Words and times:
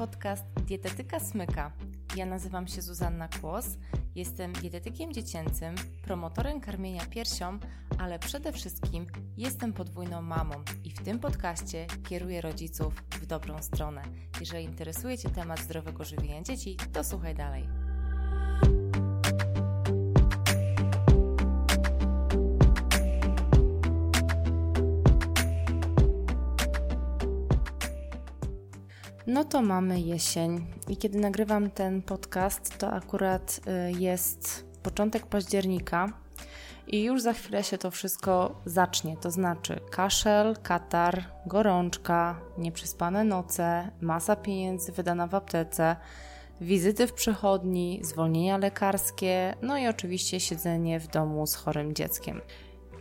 podcast 0.00 0.44
Dietetyka 0.66 1.20
Smyka. 1.20 1.72
Ja 2.16 2.26
nazywam 2.26 2.68
się 2.68 2.82
Zuzanna 2.82 3.28
Kłos, 3.28 3.66
jestem 4.14 4.52
dietetykiem 4.52 5.12
dziecięcym, 5.12 5.74
promotorem 6.04 6.60
karmienia 6.60 7.06
piersią, 7.06 7.58
ale 7.98 8.18
przede 8.18 8.52
wszystkim 8.52 9.06
jestem 9.36 9.72
podwójną 9.72 10.22
mamą 10.22 10.54
i 10.84 10.90
w 10.90 11.02
tym 11.02 11.18
podcaście 11.18 11.86
kieruję 12.08 12.40
rodziców 12.40 12.94
w 12.94 13.26
dobrą 13.26 13.62
stronę. 13.62 14.02
Jeżeli 14.40 14.64
interesuje 14.64 15.18
Cię 15.18 15.30
temat 15.30 15.60
zdrowego 15.60 16.04
żywienia 16.04 16.42
dzieci, 16.42 16.76
to 16.92 17.04
słuchaj 17.04 17.34
dalej. 17.34 17.79
No 29.40 29.44
to 29.44 29.62
mamy 29.62 30.00
jesień 30.00 30.66
i 30.88 30.96
kiedy 30.96 31.18
nagrywam 31.18 31.70
ten 31.70 32.02
podcast, 32.02 32.78
to 32.78 32.92
akurat 32.92 33.60
y, 33.88 33.92
jest 34.00 34.66
początek 34.82 35.26
października 35.26 36.12
i 36.86 37.02
już 37.02 37.22
za 37.22 37.32
chwilę 37.32 37.64
się 37.64 37.78
to 37.78 37.90
wszystko 37.90 38.60
zacznie. 38.64 39.16
To 39.16 39.30
znaczy 39.30 39.80
kaszel, 39.90 40.56
katar, 40.62 41.24
gorączka, 41.46 42.40
nieprzespane 42.58 43.24
noce, 43.24 43.90
masa 44.00 44.36
pieniędzy 44.36 44.92
wydana 44.92 45.26
w 45.26 45.34
aptece, 45.34 45.96
wizyty 46.60 47.06
w 47.06 47.12
przychodni, 47.12 48.00
zwolnienia 48.02 48.58
lekarskie, 48.58 49.54
no 49.62 49.78
i 49.78 49.86
oczywiście 49.86 50.40
siedzenie 50.40 51.00
w 51.00 51.08
domu 51.08 51.46
z 51.46 51.54
chorym 51.54 51.94
dzieckiem. 51.94 52.40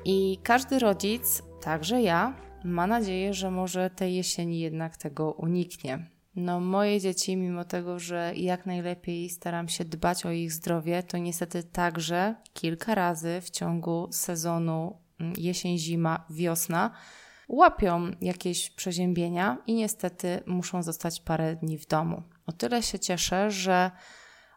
I 0.05 0.39
każdy 0.43 0.79
rodzic, 0.79 1.43
także 1.61 2.01
ja, 2.01 2.33
ma 2.63 2.87
nadzieję, 2.87 3.33
że 3.33 3.51
może 3.51 3.89
tej 3.89 4.15
jesieni 4.15 4.59
jednak 4.59 4.97
tego 4.97 5.31
uniknie. 5.31 6.18
No, 6.35 6.59
moje 6.59 6.99
dzieci, 6.99 7.37
mimo 7.37 7.65
tego, 7.65 7.99
że 7.99 8.33
jak 8.35 8.65
najlepiej 8.65 9.29
staram 9.29 9.69
się 9.69 9.85
dbać 9.85 10.25
o 10.25 10.31
ich 10.31 10.53
zdrowie, 10.53 11.03
to 11.03 11.17
niestety 11.17 11.63
także 11.63 12.35
kilka 12.53 12.95
razy 12.95 13.41
w 13.41 13.49
ciągu 13.49 14.07
sezonu 14.11 14.97
mm, 15.19 15.33
jesień, 15.37 15.77
zima, 15.77 16.25
wiosna 16.29 16.91
łapią 17.49 18.11
jakieś 18.21 18.69
przeziębienia 18.69 19.57
i 19.67 19.73
niestety 19.73 20.43
muszą 20.45 20.83
zostać 20.83 21.19
parę 21.19 21.55
dni 21.55 21.77
w 21.77 21.87
domu. 21.87 22.23
O 22.45 22.51
tyle 22.51 22.83
się 22.83 22.99
cieszę, 22.99 23.51
że 23.51 23.91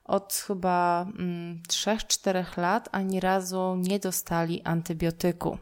od 0.04 0.34
chyba 0.46 1.06
mm, 1.18 1.62
3-4 1.68 2.58
lat 2.58 2.88
ani 2.92 3.20
razu 3.20 3.76
nie 3.78 3.98
dostali 3.98 4.62
antybiotyku. 4.62 5.58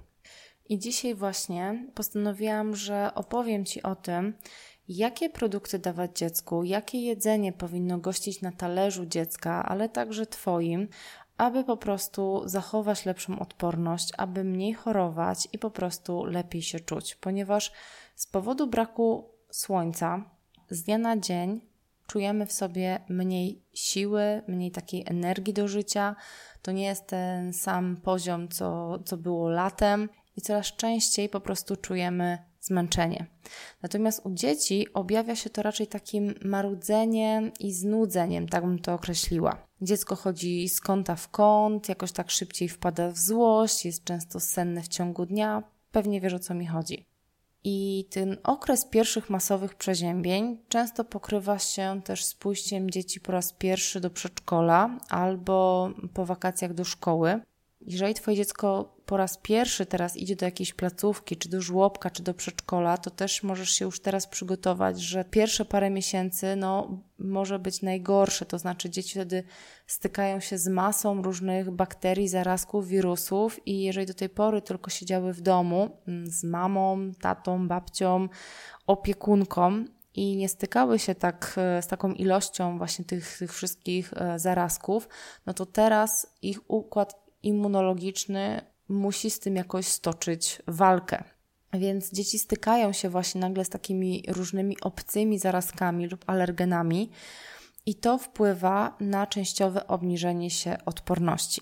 I 0.68 0.78
dzisiaj 0.78 1.14
właśnie 1.14 1.86
postanowiłam, 1.94 2.76
że 2.76 3.10
opowiem 3.14 3.64
Ci 3.64 3.82
o 3.82 3.96
tym, 3.96 4.34
jakie 4.96 5.30
produkty 5.30 5.78
dawać 5.78 6.18
dziecku, 6.18 6.64
jakie 6.64 7.00
jedzenie 7.00 7.52
powinno 7.52 7.98
gościć 7.98 8.42
na 8.42 8.52
talerzu 8.52 9.06
dziecka, 9.06 9.64
ale 9.64 9.88
także 9.88 10.26
Twoim, 10.26 10.88
aby 11.36 11.64
po 11.64 11.76
prostu 11.76 12.42
zachować 12.44 13.06
lepszą 13.06 13.38
odporność, 13.38 14.12
aby 14.18 14.44
mniej 14.44 14.74
chorować 14.74 15.48
i 15.52 15.58
po 15.58 15.70
prostu 15.70 16.24
lepiej 16.24 16.62
się 16.62 16.80
czuć, 16.80 17.14
ponieważ 17.14 17.72
z 18.14 18.26
powodu 18.26 18.66
braku 18.66 19.28
słońca 19.50 20.24
z 20.70 20.82
dnia 20.82 20.98
na 20.98 21.16
dzień 21.16 21.60
czujemy 22.06 22.46
w 22.46 22.52
sobie 22.52 23.00
mniej 23.08 23.62
siły, 23.74 24.42
mniej 24.48 24.70
takiej 24.70 25.04
energii 25.06 25.54
do 25.54 25.68
życia. 25.68 26.16
To 26.62 26.72
nie 26.72 26.84
jest 26.84 27.06
ten 27.06 27.52
sam 27.52 27.96
poziom, 27.96 28.48
co, 28.48 28.98
co 29.04 29.16
było 29.16 29.48
latem, 29.48 30.08
i 30.36 30.40
coraz 30.40 30.66
częściej 30.66 31.28
po 31.28 31.40
prostu 31.40 31.76
czujemy 31.76 32.38
zmęczenie. 32.70 33.26
Natomiast 33.82 34.26
u 34.26 34.30
dzieci 34.30 34.92
objawia 34.94 35.36
się 35.36 35.50
to 35.50 35.62
raczej 35.62 35.86
takim 35.86 36.34
marudzeniem 36.44 37.52
i 37.60 37.72
znudzeniem, 37.72 38.48
tak 38.48 38.64
bym 38.64 38.78
to 38.78 38.94
określiła. 38.94 39.66
Dziecko 39.82 40.16
chodzi 40.16 40.68
z 40.68 40.80
kąta 40.80 41.16
w 41.16 41.28
kąt, 41.28 41.88
jakoś 41.88 42.12
tak 42.12 42.30
szybciej 42.30 42.68
wpada 42.68 43.10
w 43.10 43.18
złość, 43.18 43.84
jest 43.84 44.04
często 44.04 44.40
senne 44.40 44.82
w 44.82 44.88
ciągu 44.88 45.26
dnia. 45.26 45.62
Pewnie 45.92 46.20
wiesz 46.20 46.34
o 46.34 46.38
co 46.38 46.54
mi 46.54 46.66
chodzi. 46.66 47.06
I 47.64 48.06
ten 48.10 48.36
okres 48.42 48.84
pierwszych 48.84 49.30
masowych 49.30 49.74
przeziębień 49.74 50.58
często 50.68 51.04
pokrywa 51.04 51.58
się 51.58 52.00
też 52.04 52.24
z 52.24 52.34
pójściem 52.34 52.90
dzieci 52.90 53.20
po 53.20 53.32
raz 53.32 53.52
pierwszy 53.52 54.00
do 54.00 54.10
przedszkola 54.10 54.98
albo 55.08 55.90
po 56.14 56.26
wakacjach 56.26 56.74
do 56.74 56.84
szkoły. 56.84 57.40
Jeżeli 57.80 58.14
Twoje 58.14 58.36
dziecko 58.36 58.96
po 59.10 59.16
raz 59.16 59.38
pierwszy 59.38 59.86
teraz 59.86 60.16
idzie 60.16 60.36
do 60.36 60.44
jakiejś 60.44 60.74
placówki, 60.74 61.36
czy 61.36 61.48
do 61.48 61.60
żłobka, 61.60 62.10
czy 62.10 62.22
do 62.22 62.34
przedszkola, 62.34 62.98
to 62.98 63.10
też 63.10 63.42
możesz 63.42 63.70
się 63.70 63.84
już 63.84 64.00
teraz 64.00 64.26
przygotować, 64.26 65.00
że 65.00 65.24
pierwsze 65.24 65.64
parę 65.64 65.90
miesięcy 65.90 66.56
no, 66.56 67.02
może 67.18 67.58
być 67.58 67.82
najgorsze. 67.82 68.46
To 68.46 68.58
znaczy, 68.58 68.90
dzieci 68.90 69.10
wtedy 69.10 69.44
stykają 69.86 70.40
się 70.40 70.58
z 70.58 70.68
masą 70.68 71.22
różnych 71.22 71.70
bakterii, 71.70 72.28
zarazków, 72.28 72.88
wirusów, 72.88 73.66
i 73.66 73.82
jeżeli 73.82 74.06
do 74.06 74.14
tej 74.14 74.28
pory 74.28 74.62
tylko 74.62 74.90
siedziały 74.90 75.32
w 75.32 75.40
domu 75.40 75.90
mm, 76.08 76.26
z 76.26 76.44
mamą, 76.44 77.12
tatą, 77.20 77.68
babcią, 77.68 78.28
opiekunką, 78.86 79.84
i 80.14 80.36
nie 80.36 80.48
stykały 80.48 80.98
się 80.98 81.14
tak 81.14 81.54
e, 81.56 81.82
z 81.82 81.86
taką 81.86 82.12
ilością 82.12 82.78
właśnie 82.78 83.04
tych, 83.04 83.38
tych 83.38 83.54
wszystkich 83.54 84.12
e, 84.16 84.38
zarazków, 84.38 85.08
no 85.46 85.54
to 85.54 85.66
teraz 85.66 86.26
ich 86.42 86.60
układ 86.68 87.30
immunologiczny 87.42 88.69
musi 88.90 89.30
z 89.30 89.40
tym 89.40 89.56
jakoś 89.56 89.86
stoczyć 89.86 90.62
walkę. 90.66 91.24
Więc 91.72 92.12
dzieci 92.12 92.38
stykają 92.38 92.92
się 92.92 93.08
właśnie 93.08 93.40
nagle 93.40 93.64
z 93.64 93.68
takimi 93.68 94.24
różnymi 94.28 94.80
obcymi 94.80 95.38
zarazkami 95.38 96.06
lub 96.06 96.24
alergenami, 96.26 97.10
i 97.86 97.94
to 97.94 98.18
wpływa 98.18 98.96
na 99.00 99.26
częściowe 99.26 99.86
obniżenie 99.86 100.50
się 100.50 100.76
odporności. 100.86 101.60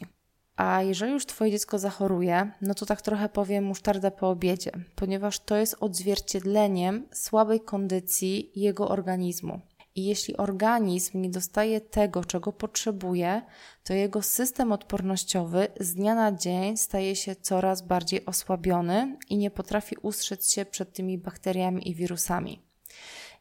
A 0.56 0.82
jeżeli 0.82 1.12
już 1.12 1.26
Twoje 1.26 1.50
dziecko 1.50 1.78
zachoruje, 1.78 2.52
no 2.60 2.74
to 2.74 2.86
tak 2.86 3.02
trochę 3.02 3.28
powiem 3.28 3.64
musztarda 3.64 4.10
po 4.10 4.30
obiedzie, 4.30 4.72
ponieważ 4.94 5.40
to 5.40 5.56
jest 5.56 5.76
odzwierciedleniem 5.80 7.08
słabej 7.12 7.60
kondycji 7.60 8.52
jego 8.54 8.88
organizmu. 8.88 9.60
I 9.98 10.04
jeśli 10.04 10.36
organizm 10.36 11.20
nie 11.20 11.30
dostaje 11.30 11.80
tego, 11.80 12.24
czego 12.24 12.52
potrzebuje, 12.52 13.42
to 13.84 13.92
jego 13.94 14.22
system 14.22 14.72
odpornościowy 14.72 15.68
z 15.80 15.94
dnia 15.94 16.14
na 16.14 16.32
dzień 16.32 16.76
staje 16.76 17.16
się 17.16 17.36
coraz 17.36 17.82
bardziej 17.82 18.26
osłabiony 18.26 19.18
i 19.28 19.36
nie 19.36 19.50
potrafi 19.50 19.96
ustrzec 20.02 20.52
się 20.52 20.64
przed 20.64 20.92
tymi 20.92 21.18
bakteriami 21.18 21.88
i 21.88 21.94
wirusami. 21.94 22.62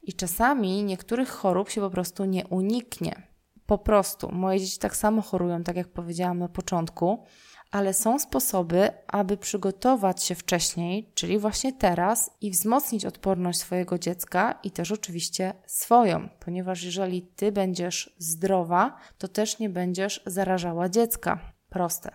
I 0.03 0.13
czasami 0.13 0.83
niektórych 0.83 1.29
chorób 1.29 1.69
się 1.69 1.81
po 1.81 1.89
prostu 1.89 2.25
nie 2.25 2.47
uniknie. 2.47 3.27
Po 3.65 3.77
prostu. 3.77 4.31
Moje 4.31 4.59
dzieci 4.59 4.79
tak 4.79 4.95
samo 4.95 5.21
chorują, 5.21 5.63
tak 5.63 5.75
jak 5.75 5.87
powiedziałam 5.87 6.39
na 6.39 6.49
początku 6.49 7.23
ale 7.71 7.93
są 7.93 8.19
sposoby, 8.19 8.89
aby 9.07 9.37
przygotować 9.37 10.23
się 10.23 10.35
wcześniej, 10.35 11.11
czyli 11.13 11.39
właśnie 11.39 11.73
teraz, 11.73 12.31
i 12.41 12.51
wzmocnić 12.51 13.05
odporność 13.05 13.59
swojego 13.59 13.99
dziecka 13.99 14.59
i 14.63 14.71
też 14.71 14.91
oczywiście 14.91 15.53
swoją, 15.65 16.29
ponieważ 16.39 16.83
jeżeli 16.83 17.21
ty 17.21 17.51
będziesz 17.51 18.15
zdrowa, 18.17 18.97
to 19.17 19.27
też 19.27 19.59
nie 19.59 19.69
będziesz 19.69 20.23
zarażała 20.25 20.89
dziecka. 20.89 21.39
Proste. 21.69 22.11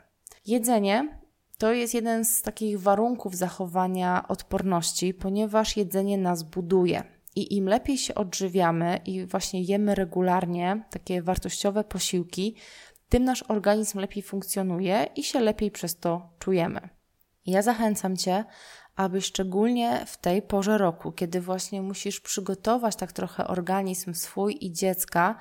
Jedzenie 0.47 1.23
to 1.59 1.73
jest 1.73 1.95
jeden 1.95 2.25
z 2.25 2.43
takich 2.43 2.81
warunków 2.81 3.37
zachowania 3.37 4.29
odporności, 4.29 5.15
ponieważ 5.15 5.77
jedzenie 5.77 6.19
nas 6.19 6.43
buduje. 6.43 7.03
I 7.37 7.57
im 7.57 7.69
lepiej 7.69 7.99
się 7.99 8.15
odżywiamy 8.15 9.01
i 9.07 9.27
właśnie 9.27 9.63
jemy 9.63 9.95
regularnie 9.95 10.85
takie 10.91 11.23
wartościowe 11.23 11.85
posiłki, 11.85 12.55
tym 13.13 13.25
nasz 13.25 13.45
organizm 13.49 13.99
lepiej 13.99 14.23
funkcjonuje 14.23 15.07
i 15.17 15.23
się 15.23 15.41
lepiej 15.41 15.71
przez 15.71 15.97
to 15.97 16.31
czujemy. 16.39 16.89
Ja 17.47 17.63
zachęcam 17.63 18.17
Cię, 18.17 18.45
aby 18.97 19.21
szczególnie 19.21 20.05
w 20.07 20.17
tej 20.17 20.43
porze 20.43 20.79
roku, 20.79 21.13
kiedy 21.13 21.41
właśnie 21.41 21.83
musisz 21.83 22.21
przygotować 22.21 22.97
tak 22.97 23.13
trochę 23.13 23.47
organizm 23.47 24.15
swój 24.15 24.59
i 24.61 24.73
dziecka 24.73 25.39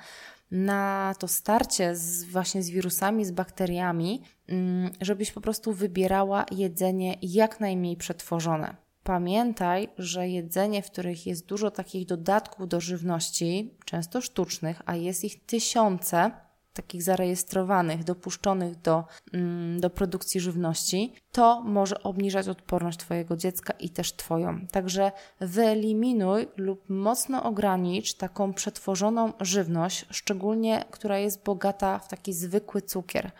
na 0.50 1.14
to 1.18 1.28
starcie 1.28 1.96
z, 1.96 2.24
właśnie 2.24 2.62
z 2.62 2.70
wirusami, 2.70 3.24
z 3.24 3.30
bakteriami, 3.30 4.22
mm, 4.48 4.90
żebyś 5.00 5.32
po 5.32 5.40
prostu 5.40 5.72
wybierała 5.72 6.46
jedzenie 6.50 7.16
jak 7.22 7.60
najmniej 7.60 7.96
przetworzone. 7.96 8.76
Pamiętaj, 9.02 9.88
że 9.98 10.28
jedzenie, 10.28 10.82
w 10.82 10.90
których 10.90 11.26
jest 11.26 11.46
dużo 11.46 11.70
takich 11.70 12.06
dodatków 12.06 12.68
do 12.68 12.80
żywności, 12.80 13.74
często 13.84 14.20
sztucznych, 14.20 14.82
a 14.86 14.96
jest 14.96 15.24
ich 15.24 15.46
tysiące, 15.46 16.30
takich 16.72 17.02
zarejestrowanych, 17.02 18.04
dopuszczonych 18.04 18.80
do, 18.80 19.04
mm, 19.32 19.80
do 19.80 19.90
produkcji 19.90 20.40
żywności, 20.40 21.14
to 21.32 21.60
może 21.60 22.02
obniżać 22.02 22.48
odporność 22.48 22.98
Twojego 22.98 23.36
dziecka 23.36 23.72
i 23.72 23.90
też 23.90 24.12
Twoją. 24.12 24.66
Także 24.70 25.12
wyeliminuj 25.40 26.48
lub 26.56 26.90
mocno 26.90 27.42
ogranicz 27.42 28.14
taką 28.14 28.52
przetworzoną 28.52 29.32
żywność, 29.40 30.06
szczególnie 30.10 30.84
która 30.90 31.18
jest 31.18 31.44
bogata 31.44 31.98
w 31.98 32.08
taki 32.08 32.32
zwykły 32.32 32.82
cukier, 32.82 33.30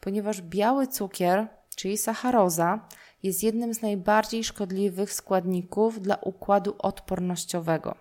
ponieważ 0.00 0.42
biały 0.42 0.86
cukier, 0.86 1.48
czyli 1.76 1.98
sacharoza, 1.98 2.88
jest 3.22 3.42
jednym 3.42 3.74
z 3.74 3.82
najbardziej 3.82 4.44
szkodliwych 4.44 5.12
składników 5.12 6.00
dla 6.00 6.16
układu 6.16 6.74
odpornościowego. 6.78 7.94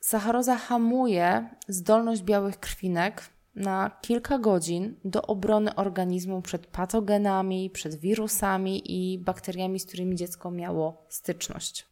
Sacharoza 0.00 0.56
hamuje 0.56 1.48
zdolność 1.68 2.22
białych 2.22 2.60
krwinek 2.60 3.22
na 3.56 3.90
kilka 4.02 4.38
godzin 4.38 4.94
do 5.04 5.22
obrony 5.22 5.74
organizmu 5.74 6.42
przed 6.42 6.66
patogenami, 6.66 7.70
przed 7.70 7.94
wirusami 7.94 8.82
i 8.86 9.18
bakteriami, 9.18 9.80
z 9.80 9.86
którymi 9.86 10.16
dziecko 10.16 10.50
miało 10.50 11.04
styczność. 11.08 11.86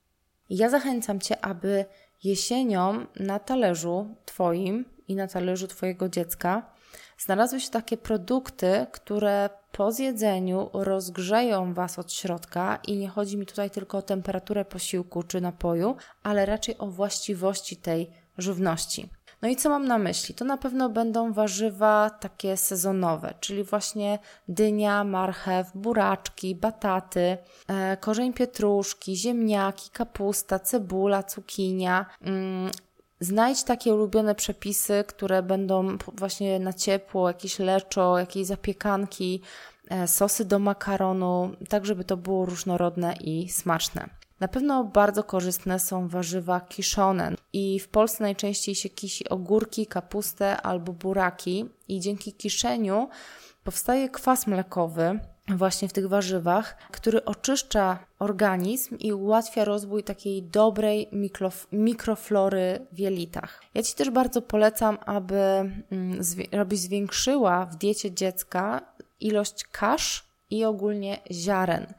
Ja 0.50 0.68
zachęcam 0.68 1.20
Cię, 1.20 1.44
aby 1.44 1.84
jesienią 2.24 3.06
na 3.20 3.38
talerzu 3.38 4.14
Twoim 4.24 4.84
i 5.08 5.14
na 5.14 5.28
talerzu 5.28 5.68
Twojego 5.68 6.08
dziecka 6.08 6.72
znalazły 7.18 7.60
się 7.60 7.70
takie 7.70 7.96
produkty, 7.96 8.86
które 8.92 9.50
po 9.72 9.92
zjedzeniu 9.92 10.70
rozgrzeją 10.72 11.74
Was 11.74 11.98
od 11.98 12.12
środka 12.12 12.78
i 12.86 12.96
nie 12.96 13.08
chodzi 13.08 13.36
mi 13.36 13.46
tutaj 13.46 13.70
tylko 13.70 13.98
o 13.98 14.02
temperaturę 14.02 14.64
posiłku 14.64 15.22
czy 15.22 15.40
napoju, 15.40 15.96
ale 16.22 16.46
raczej 16.46 16.78
o 16.78 16.86
właściwości 16.86 17.76
tej 17.76 18.10
żywności. 18.38 19.08
No 19.42 19.48
i 19.48 19.56
co 19.56 19.68
mam 19.68 19.84
na 19.84 19.98
myśli? 19.98 20.34
To 20.34 20.44
na 20.44 20.56
pewno 20.56 20.88
będą 20.88 21.32
warzywa 21.32 22.10
takie 22.10 22.56
sezonowe, 22.56 23.34
czyli 23.40 23.64
właśnie 23.64 24.18
dynia, 24.48 25.04
marchew, 25.04 25.70
buraczki, 25.74 26.54
bataty, 26.54 27.38
e, 27.68 27.96
korzeń 27.96 28.32
pietruszki, 28.32 29.16
ziemniaki, 29.16 29.90
kapusta, 29.90 30.58
cebula, 30.58 31.22
cukinia. 31.22 32.06
Mm, 32.20 32.70
znajdź 33.20 33.62
takie 33.62 33.94
ulubione 33.94 34.34
przepisy, 34.34 35.04
które 35.06 35.42
będą 35.42 35.98
właśnie 36.12 36.58
na 36.58 36.72
ciepło, 36.72 37.28
jakieś 37.28 37.58
leczo, 37.58 38.18
jakieś 38.18 38.46
zapiekanki, 38.46 39.42
e, 39.90 40.08
sosy 40.08 40.44
do 40.44 40.58
makaronu, 40.58 41.50
tak 41.68 41.86
żeby 41.86 42.04
to 42.04 42.16
było 42.16 42.46
różnorodne 42.46 43.14
i 43.20 43.48
smaczne. 43.48 44.21
Na 44.42 44.48
pewno 44.48 44.84
bardzo 44.84 45.24
korzystne 45.24 45.80
są 45.80 46.08
warzywa 46.08 46.60
kiszone 46.60 47.34
i 47.52 47.80
w 47.80 47.88
Polsce 47.88 48.24
najczęściej 48.24 48.74
się 48.74 48.88
kisi 48.88 49.28
ogórki, 49.28 49.86
kapustę 49.86 50.62
albo 50.62 50.92
buraki 50.92 51.64
i 51.88 52.00
dzięki 52.00 52.32
kiszeniu 52.32 53.08
powstaje 53.64 54.08
kwas 54.08 54.46
mlekowy 54.46 55.20
właśnie 55.48 55.88
w 55.88 55.92
tych 55.92 56.08
warzywach, 56.08 56.76
który 56.90 57.24
oczyszcza 57.24 57.98
organizm 58.18 58.98
i 58.98 59.12
ułatwia 59.12 59.64
rozwój 59.64 60.04
takiej 60.04 60.42
dobrej 60.42 61.08
mikroflory 61.72 62.86
w 62.92 62.98
jelitach. 62.98 63.62
Ja 63.74 63.82
Ci 63.82 63.94
też 63.94 64.10
bardzo 64.10 64.42
polecam, 64.42 64.98
aby, 65.06 65.40
mm, 65.90 66.22
żebyś 66.52 66.78
zwiększyła 66.78 67.66
w 67.66 67.76
diecie 67.76 68.12
dziecka 68.12 68.80
ilość 69.20 69.64
kasz 69.64 70.24
i 70.50 70.64
ogólnie 70.64 71.18
ziaren. 71.30 71.94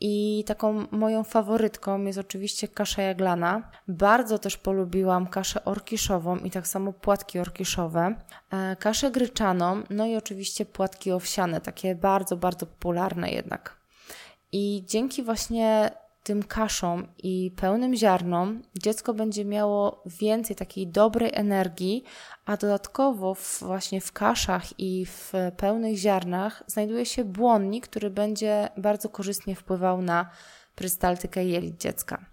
I 0.00 0.44
taką 0.46 0.86
moją 0.90 1.24
faworytką 1.24 2.04
jest 2.04 2.18
oczywiście 2.18 2.68
kasza 2.68 3.02
jaglana. 3.02 3.70
Bardzo 3.88 4.38
też 4.38 4.56
polubiłam 4.56 5.26
kaszę 5.26 5.64
orkiszową 5.64 6.36
i 6.36 6.50
tak 6.50 6.66
samo 6.66 6.92
płatki 6.92 7.38
orkiszowe, 7.38 8.14
e, 8.50 8.76
kaszę 8.76 9.10
gryczaną, 9.10 9.82
no 9.90 10.06
i 10.06 10.16
oczywiście 10.16 10.66
płatki 10.66 11.12
owsiane, 11.12 11.60
takie 11.60 11.94
bardzo, 11.94 12.36
bardzo 12.36 12.66
popularne 12.66 13.30
jednak. 13.30 13.78
I 14.52 14.84
dzięki 14.86 15.22
właśnie 15.22 15.90
tym 16.28 16.42
kaszom 16.42 17.06
i 17.18 17.50
pełnym 17.56 17.96
ziarnom 17.96 18.62
dziecko 18.82 19.14
będzie 19.14 19.44
miało 19.44 20.02
więcej 20.06 20.56
takiej 20.56 20.86
dobrej 20.86 21.30
energii, 21.34 22.04
a 22.44 22.56
dodatkowo 22.56 23.34
w, 23.34 23.58
właśnie 23.60 24.00
w 24.00 24.12
kaszach 24.12 24.80
i 24.80 25.06
w 25.06 25.32
pełnych 25.56 25.96
ziarnach 25.96 26.62
znajduje 26.66 27.06
się 27.06 27.24
błonnik, 27.24 27.88
który 27.88 28.10
będzie 28.10 28.68
bardzo 28.76 29.08
korzystnie 29.08 29.56
wpływał 29.56 30.02
na 30.02 30.30
prystaltykę 30.74 31.44
jelit 31.44 31.80
dziecka. 31.80 32.26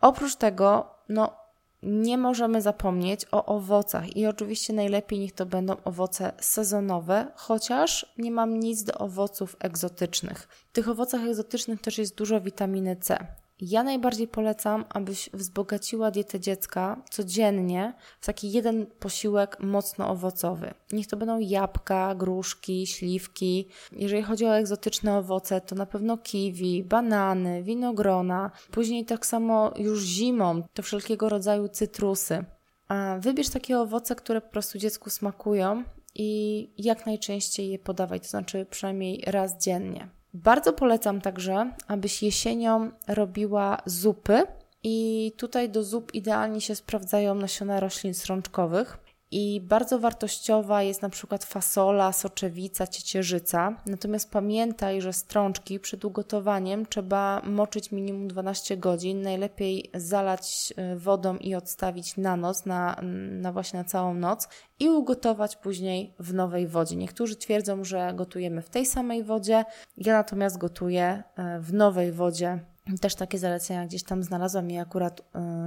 Oprócz 0.00 0.36
tego, 0.36 0.94
no, 1.08 1.36
nie 1.82 2.18
możemy 2.18 2.62
zapomnieć 2.62 3.26
o 3.32 3.46
owocach 3.46 4.16
i 4.16 4.26
oczywiście 4.26 4.72
najlepiej 4.72 5.18
niech 5.18 5.32
to 5.32 5.46
będą 5.46 5.76
owoce 5.84 6.32
sezonowe, 6.40 7.26
chociaż 7.34 8.14
nie 8.18 8.30
mam 8.30 8.60
nic 8.60 8.84
do 8.84 8.94
owoców 8.94 9.56
egzotycznych. 9.60 10.48
W 10.68 10.72
tych 10.72 10.88
owocach 10.88 11.20
egzotycznych 11.20 11.80
też 11.80 11.98
jest 11.98 12.14
dużo 12.14 12.40
witaminy 12.40 12.96
C. 12.96 13.26
Ja 13.60 13.82
najbardziej 13.82 14.28
polecam, 14.28 14.84
abyś 14.88 15.30
wzbogaciła 15.32 16.10
dietę 16.10 16.40
dziecka 16.40 17.02
codziennie 17.10 17.94
w 18.20 18.26
taki 18.26 18.52
jeden 18.52 18.86
posiłek 18.86 19.56
mocno 19.60 20.08
owocowy. 20.08 20.74
Niech 20.92 21.06
to 21.06 21.16
będą 21.16 21.38
jabłka, 21.38 22.14
gruszki, 22.14 22.86
śliwki. 22.86 23.68
Jeżeli 23.92 24.22
chodzi 24.22 24.46
o 24.46 24.56
egzotyczne 24.56 25.18
owoce, 25.18 25.60
to 25.60 25.74
na 25.74 25.86
pewno 25.86 26.18
kiwi, 26.18 26.84
banany, 26.84 27.62
winogrona. 27.62 28.50
Później 28.70 29.04
tak 29.04 29.26
samo 29.26 29.72
już 29.76 30.02
zimą 30.02 30.62
to 30.74 30.82
wszelkiego 30.82 31.28
rodzaju 31.28 31.68
cytrusy. 31.68 32.44
A 32.88 33.16
wybierz 33.20 33.48
takie 33.48 33.78
owoce, 33.78 34.14
które 34.14 34.40
po 34.40 34.50
prostu 34.50 34.78
dziecku 34.78 35.10
smakują 35.10 35.84
i 36.14 36.70
jak 36.78 37.06
najczęściej 37.06 37.68
je 37.68 37.78
podawaj, 37.78 38.20
to 38.20 38.28
znaczy 38.28 38.66
przynajmniej 38.70 39.24
raz 39.26 39.62
dziennie. 39.64 40.19
Bardzo 40.34 40.72
polecam 40.72 41.20
także, 41.20 41.72
abyś 41.88 42.22
jesienią 42.22 42.90
robiła 43.08 43.82
zupy. 43.86 44.42
I 44.82 45.32
tutaj 45.36 45.70
do 45.70 45.84
zup 45.84 46.14
idealnie 46.14 46.60
się 46.60 46.74
sprawdzają 46.74 47.34
nasiona 47.34 47.80
roślin 47.80 48.14
srączkowych. 48.14 48.98
I 49.32 49.60
bardzo 49.60 49.98
wartościowa 49.98 50.82
jest 50.82 51.02
na 51.02 51.08
przykład 51.08 51.44
fasola, 51.44 52.12
soczewica, 52.12 52.86
ciecierzyca. 52.86 53.76
Natomiast 53.86 54.30
pamiętaj, 54.30 55.00
że 55.00 55.12
strączki 55.12 55.80
przed 55.80 56.04
ugotowaniem 56.04 56.86
trzeba 56.86 57.42
moczyć 57.44 57.92
minimum 57.92 58.28
12 58.28 58.76
godzin. 58.76 59.22
Najlepiej 59.22 59.90
zalać 59.94 60.74
e, 60.76 60.96
wodą 60.96 61.36
i 61.36 61.54
odstawić 61.54 62.16
na 62.16 62.36
noc, 62.36 62.66
na, 62.66 63.00
na 63.30 63.52
właśnie 63.52 63.78
na 63.78 63.84
całą 63.84 64.14
noc 64.14 64.48
i 64.80 64.88
ugotować 64.88 65.56
później 65.56 66.14
w 66.18 66.34
nowej 66.34 66.66
wodzie. 66.66 66.96
Niektórzy 66.96 67.36
twierdzą, 67.36 67.84
że 67.84 68.12
gotujemy 68.14 68.62
w 68.62 68.70
tej 68.70 68.86
samej 68.86 69.24
wodzie. 69.24 69.64
Ja 69.96 70.12
natomiast 70.12 70.58
gotuję 70.58 71.22
e, 71.36 71.60
w 71.60 71.72
nowej 71.72 72.12
wodzie 72.12 72.60
też 73.00 73.14
takie 73.14 73.38
zalecenia 73.38 73.86
gdzieś 73.86 74.02
tam 74.02 74.22
znalazłam 74.22 74.70
i 74.70 74.78
akurat 74.78 75.20
y, 75.20 75.24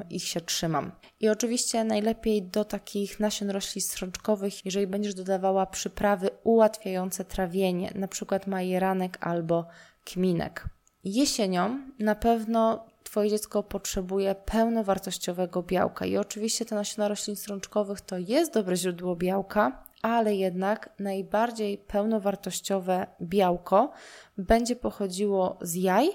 ich 0.09 0.23
się 0.23 0.41
trzymam. 0.41 0.91
I 1.19 1.29
oczywiście 1.29 1.83
najlepiej 1.83 2.43
do 2.43 2.65
takich 2.65 3.19
nasion 3.19 3.49
roślin 3.49 3.81
strączkowych, 3.81 4.65
jeżeli 4.65 4.87
będziesz 4.87 5.13
dodawała 5.13 5.65
przyprawy 5.65 6.29
ułatwiające 6.43 7.25
trawienie, 7.25 7.91
na 7.95 8.07
przykład 8.07 8.47
majeranek 8.47 9.17
albo 9.21 9.67
kminek. 10.05 10.69
Jesienią 11.03 11.79
na 11.99 12.15
pewno 12.15 12.93
Twoje 13.03 13.29
dziecko 13.29 13.63
potrzebuje 13.63 14.35
pełnowartościowego 14.35 15.63
białka 15.63 16.05
i 16.05 16.17
oczywiście 16.17 16.65
te 16.65 16.75
nasiona 16.75 17.07
roślin 17.07 17.35
strączkowych 17.35 18.01
to 18.01 18.17
jest 18.17 18.53
dobre 18.53 18.75
źródło 18.75 19.15
białka, 19.15 19.83
ale 20.01 20.35
jednak 20.35 20.89
najbardziej 20.99 21.77
pełnowartościowe 21.77 23.07
białko 23.21 23.91
będzie 24.37 24.75
pochodziło 24.75 25.57
z 25.61 25.75
jaj, 25.75 26.09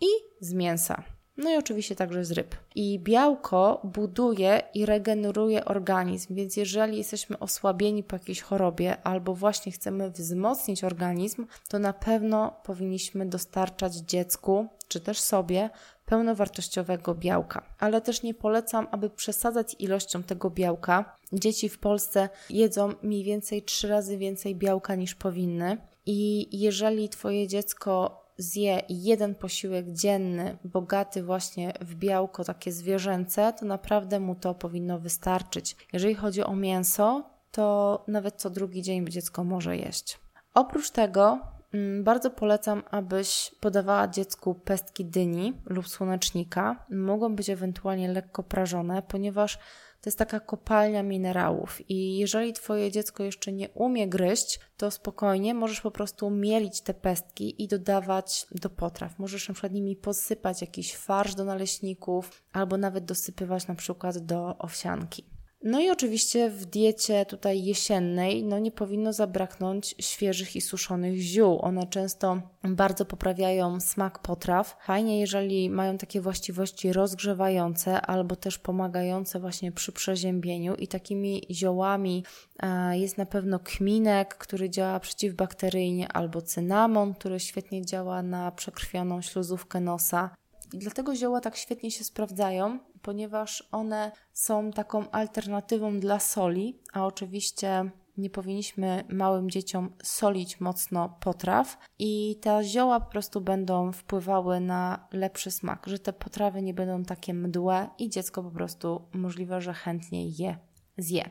i 0.00 0.06
z 0.40 0.52
mięsa. 0.52 1.02
No 1.36 1.50
i 1.50 1.56
oczywiście 1.56 1.96
także 1.96 2.24
z 2.24 2.32
ryb. 2.32 2.54
I 2.74 2.98
białko 2.98 3.80
buduje 3.84 4.62
i 4.74 4.86
regeneruje 4.86 5.64
organizm, 5.64 6.34
więc 6.34 6.56
jeżeli 6.56 6.98
jesteśmy 6.98 7.38
osłabieni 7.38 8.02
po 8.02 8.16
jakiejś 8.16 8.40
chorobie 8.40 9.02
albo 9.02 9.34
właśnie 9.34 9.72
chcemy 9.72 10.10
wzmocnić 10.10 10.84
organizm, 10.84 11.46
to 11.68 11.78
na 11.78 11.92
pewno 11.92 12.60
powinniśmy 12.64 13.26
dostarczać 13.26 13.94
dziecku 13.94 14.66
czy 14.88 15.00
też 15.00 15.20
sobie 15.20 15.70
pełnowartościowego 16.04 17.14
białka. 17.14 17.62
Ale 17.78 18.00
też 18.00 18.22
nie 18.22 18.34
polecam, 18.34 18.88
aby 18.90 19.10
przesadzać 19.10 19.76
ilością 19.78 20.22
tego 20.22 20.50
białka. 20.50 21.16
Dzieci 21.32 21.68
w 21.68 21.78
Polsce 21.78 22.28
jedzą 22.50 22.92
mniej 23.02 23.24
więcej 23.24 23.62
trzy 23.62 23.88
razy 23.88 24.18
więcej 24.18 24.54
białka 24.54 24.94
niż 24.94 25.14
powinny. 25.14 25.76
I 26.06 26.48
jeżeli 26.60 27.08
Twoje 27.08 27.48
dziecko 27.48 28.25
zje 28.38 28.82
jeden 28.88 29.34
posiłek 29.34 29.92
dzienny, 29.92 30.58
bogaty 30.64 31.22
właśnie 31.22 31.72
w 31.80 31.94
białko 31.94 32.44
takie 32.44 32.72
zwierzęce, 32.72 33.52
to 33.52 33.66
naprawdę 33.66 34.20
mu 34.20 34.34
to 34.34 34.54
powinno 34.54 34.98
wystarczyć. 34.98 35.76
Jeżeli 35.92 36.14
chodzi 36.14 36.42
o 36.42 36.56
mięso, 36.56 37.30
to 37.50 38.04
nawet 38.08 38.34
co 38.34 38.50
drugi 38.50 38.82
dzień 38.82 39.06
dziecko 39.08 39.44
może 39.44 39.76
jeść. 39.76 40.20
Oprócz 40.54 40.90
tego 40.90 41.38
mm, 41.74 42.04
bardzo 42.04 42.30
polecam, 42.30 42.82
abyś 42.90 43.54
podawała 43.60 44.08
dziecku 44.08 44.54
pestki 44.54 45.04
dyni 45.04 45.52
lub 45.66 45.88
słonecznika. 45.88 46.86
Mogą 46.90 47.36
być 47.36 47.50
ewentualnie 47.50 48.08
lekko 48.08 48.42
prażone, 48.42 49.02
ponieważ 49.02 49.58
to 50.06 50.08
jest 50.08 50.18
taka 50.18 50.40
kopalnia 50.40 51.02
minerałów 51.02 51.90
i 51.90 52.18
jeżeli 52.18 52.52
Twoje 52.52 52.90
dziecko 52.90 53.22
jeszcze 53.22 53.52
nie 53.52 53.68
umie 53.68 54.08
gryźć, 54.08 54.60
to 54.76 54.90
spokojnie 54.90 55.54
możesz 55.54 55.80
po 55.80 55.90
prostu 55.90 56.30
mielić 56.30 56.80
te 56.80 56.94
pestki 56.94 57.62
i 57.62 57.68
dodawać 57.68 58.46
do 58.50 58.70
potraw. 58.70 59.18
Możesz 59.18 59.48
na 59.48 59.54
przykład 59.54 59.72
nimi 59.72 59.96
posypać 59.96 60.60
jakiś 60.60 60.96
farsz 60.96 61.34
do 61.34 61.44
naleśników 61.44 62.42
albo 62.52 62.76
nawet 62.76 63.04
dosypywać 63.04 63.66
na 63.66 63.74
przykład 63.74 64.18
do 64.18 64.58
owsianki. 64.58 65.35
No 65.62 65.80
i 65.80 65.90
oczywiście 65.90 66.50
w 66.50 66.66
diecie 66.66 67.26
tutaj 67.26 67.64
jesiennej 67.64 68.44
no 68.44 68.58
nie 68.58 68.70
powinno 68.70 69.12
zabraknąć 69.12 69.94
świeżych 70.00 70.56
i 70.56 70.60
suszonych 70.60 71.16
ziół. 71.20 71.58
One 71.62 71.86
często 71.86 72.42
bardzo 72.64 73.04
poprawiają 73.04 73.80
smak 73.80 74.18
potraw. 74.18 74.76
Fajnie, 74.84 75.20
jeżeli 75.20 75.70
mają 75.70 75.98
takie 75.98 76.20
właściwości 76.20 76.92
rozgrzewające 76.92 78.00
albo 78.00 78.36
też 78.36 78.58
pomagające 78.58 79.40
właśnie 79.40 79.72
przy 79.72 79.92
przeziębieniu 79.92 80.74
i 80.74 80.88
takimi 80.88 81.42
ziołami 81.50 82.24
e, 82.62 82.98
jest 82.98 83.18
na 83.18 83.26
pewno 83.26 83.58
kminek, 83.58 84.34
który 84.34 84.70
działa 84.70 85.00
przeciwbakteryjnie 85.00 86.12
albo 86.12 86.42
cynamon, 86.42 87.14
który 87.14 87.40
świetnie 87.40 87.86
działa 87.86 88.22
na 88.22 88.52
przekrwioną 88.52 89.22
śluzówkę 89.22 89.80
nosa. 89.80 90.30
I 90.72 90.78
dlatego 90.78 91.14
zioła 91.14 91.40
tak 91.40 91.56
świetnie 91.56 91.90
się 91.90 92.04
sprawdzają, 92.04 92.78
ponieważ 93.06 93.68
one 93.72 94.12
są 94.32 94.70
taką 94.70 95.10
alternatywą 95.10 96.00
dla 96.00 96.20
soli, 96.20 96.78
a 96.92 97.06
oczywiście 97.06 97.90
nie 98.16 98.30
powinniśmy 98.30 99.04
małym 99.08 99.50
dzieciom 99.50 99.92
solić 100.02 100.60
mocno 100.60 101.18
potraw 101.20 101.78
i 101.98 102.38
te 102.42 102.64
zioła 102.64 103.00
po 103.00 103.10
prostu 103.10 103.40
będą 103.40 103.92
wpływały 103.92 104.60
na 104.60 105.08
lepszy 105.12 105.50
smak, 105.50 105.86
że 105.86 105.98
te 105.98 106.12
potrawy 106.12 106.62
nie 106.62 106.74
będą 106.74 107.02
takie 107.04 107.34
mdłe 107.34 107.88
i 107.98 108.10
dziecko 108.10 108.42
po 108.42 108.50
prostu 108.50 109.08
możliwe, 109.12 109.60
że 109.60 109.74
chętnie 109.74 110.28
je 110.28 110.58
zje. 110.98 111.30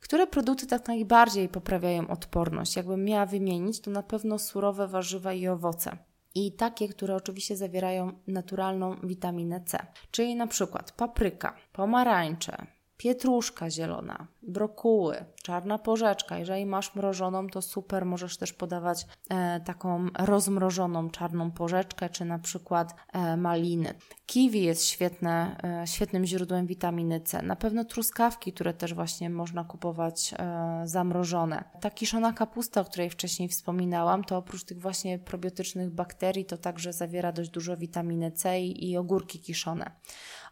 Które 0.00 0.26
produkty 0.26 0.66
tak 0.66 0.88
najbardziej 0.88 1.48
poprawiają 1.48 2.08
odporność? 2.08 2.76
Jakbym 2.76 3.04
miała 3.04 3.26
wymienić, 3.26 3.80
to 3.80 3.90
na 3.90 4.02
pewno 4.02 4.38
surowe 4.38 4.88
warzywa 4.88 5.32
i 5.32 5.48
owoce 5.48 5.98
i 6.34 6.52
takie, 6.52 6.88
które 6.88 7.16
oczywiście 7.16 7.56
zawierają 7.56 8.12
naturalną 8.26 8.96
witaminę 9.02 9.60
C, 9.66 9.86
czyli 10.10 10.34
na 10.36 10.46
przykład 10.46 10.92
papryka, 10.92 11.56
pomarańcze, 11.72 12.66
pietruszka 12.96 13.70
zielona, 13.70 14.26
brokuły, 14.42 15.24
czarna 15.42 15.78
porzeczka. 15.78 16.38
Jeżeli 16.38 16.66
masz 16.66 16.94
mrożoną, 16.94 17.48
to 17.48 17.62
super, 17.62 18.06
możesz 18.06 18.36
też 18.36 18.52
podawać 18.52 19.06
e, 19.30 19.60
taką 19.60 20.06
rozmrożoną 20.18 21.10
czarną 21.10 21.50
porzeczkę, 21.50 22.08
czy 22.10 22.24
na 22.24 22.38
przykład 22.38 22.94
e, 23.12 23.36
maliny. 23.36 23.94
Kiwi 24.26 24.62
jest 24.62 24.84
świetne, 24.84 25.56
e, 25.82 25.86
świetnym 25.86 26.24
źródłem 26.24 26.66
witaminy 26.66 27.20
C. 27.20 27.42
Na 27.42 27.56
pewno 27.56 27.84
truskawki, 27.84 28.52
które 28.52 28.74
też 28.74 28.94
właśnie 28.94 29.30
można 29.30 29.64
kupować 29.64 30.34
e, 30.38 30.82
zamrożone. 30.84 31.64
Ta 31.80 31.90
kiszona 31.90 32.32
kapusta, 32.32 32.80
o 32.80 32.84
której 32.84 33.10
wcześniej 33.10 33.48
wspominałam, 33.48 34.24
to 34.24 34.36
oprócz 34.36 34.64
tych 34.64 34.80
właśnie 34.80 35.18
probiotycznych 35.18 35.90
bakterii, 35.90 36.44
to 36.44 36.58
także 36.58 36.92
zawiera 36.92 37.32
dość 37.32 37.50
dużo 37.50 37.76
witaminy 37.76 38.32
C 38.32 38.60
i, 38.60 38.90
i 38.90 38.96
ogórki 38.96 39.40
kiszone. 39.40 39.90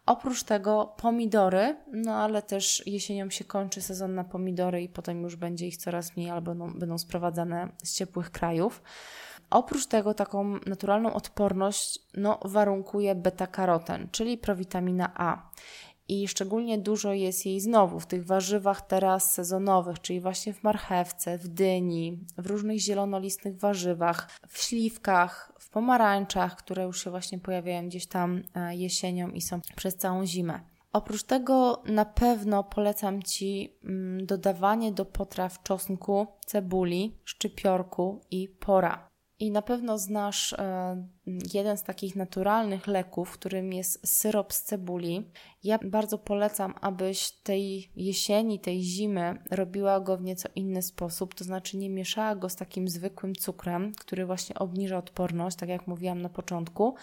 Oprócz 0.07 0.43
tego 0.43 0.95
pomidory, 0.97 1.77
no 1.93 2.15
ale 2.15 2.43
też 2.43 2.87
jesienią 2.87 3.31
się 3.31 3.45
kończy 3.45 3.83
sezon 3.83 4.15
na 4.15 4.25
pomidory 4.25 4.83
i 4.83 4.89
potem 4.89 5.23
już 5.23 5.37
będzie 5.37 5.67
ich 5.67 5.77
coraz 5.77 6.17
mniej 6.17 6.31
albo 6.31 6.51
będą, 6.51 6.75
będą 6.75 6.99
sprowadzane 6.99 7.69
z 7.85 7.95
ciepłych 7.95 8.31
krajów. 8.31 8.83
Oprócz 9.51 9.87
tego 9.87 10.15
taką 10.15 10.59
naturalną 10.67 11.15
odporność 11.15 11.99
no, 12.15 12.39
warunkuje 12.45 13.15
beta-karoten, 13.15 14.09
czyli 14.13 14.39
prowitamina 14.39 15.13
A. 15.15 15.51
I 16.13 16.29
szczególnie 16.29 16.79
dużo 16.79 17.13
jest 17.13 17.47
jej 17.47 17.61
znowu 17.61 18.01
w 18.01 18.07
tych 18.07 18.27
warzywach 18.27 18.87
teraz 18.87 19.33
sezonowych, 19.33 20.01
czyli 20.01 20.21
właśnie 20.21 20.53
w 20.53 20.63
marchewce, 20.63 21.39
w 21.39 21.49
dyni, 21.49 22.19
w 22.39 22.47
różnych 22.47 22.79
zielonolistnych 22.79 23.59
warzywach, 23.59 24.31
w 24.49 24.59
śliwkach, 24.59 25.53
pomarańczach, 25.73 26.57
które 26.57 26.85
już 26.85 27.05
się 27.05 27.11
właśnie 27.11 27.39
pojawiają 27.39 27.87
gdzieś 27.89 28.07
tam 28.07 28.43
e, 28.55 28.77
jesienią 28.77 29.31
i 29.31 29.41
są 29.41 29.61
przez 29.77 29.97
całą 29.97 30.27
zimę. 30.27 30.61
Oprócz 30.93 31.23
tego 31.23 31.83
na 31.87 32.05
pewno 32.05 32.65
polecam 32.65 33.23
Ci 33.23 33.73
mm, 33.85 34.27
dodawanie 34.27 34.93
do 34.93 35.05
potraw 35.05 35.63
czosnku, 35.63 36.27
cebuli, 36.47 37.17
szczypiorku 37.25 38.21
i 38.31 38.49
pora. 38.49 39.12
I 39.43 39.51
na 39.51 39.63
pewno 39.63 39.99
znasz 39.99 40.53
e, 40.53 41.07
jeden 41.55 41.77
z 41.77 41.83
takich 41.83 42.17
naturalnych 42.17 42.87
leków, 42.87 43.31
którym 43.31 43.73
jest 43.73 44.09
syrop 44.09 44.53
z 44.53 44.63
cebuli. 44.63 45.31
Ja 45.65 45.79
bardzo 45.85 46.19
polecam, 46.19 46.75
abyś 46.81 47.31
tej 47.31 47.91
jesieni, 47.97 48.61
tej 48.61 48.83
zimy 48.83 49.39
robiła 49.51 50.01
go 50.01 50.17
w 50.17 50.23
nieco 50.23 50.49
inny 50.55 50.83
sposób, 50.83 51.35
to 51.35 51.45
znaczy 51.45 51.77
nie 51.77 51.91
mieszała 51.91 52.37
go 52.37 52.49
z 52.49 52.57
takim 52.57 52.89
zwykłym 52.89 53.35
cukrem, 53.35 53.93
który 53.95 54.27
właśnie 54.27 54.59
obniża 54.59 54.99
odporność, 54.99 55.57
tak 55.57 55.69
jak 55.69 55.87
mówiłam 55.87 56.23
na 56.23 56.29
początku, 56.29 56.95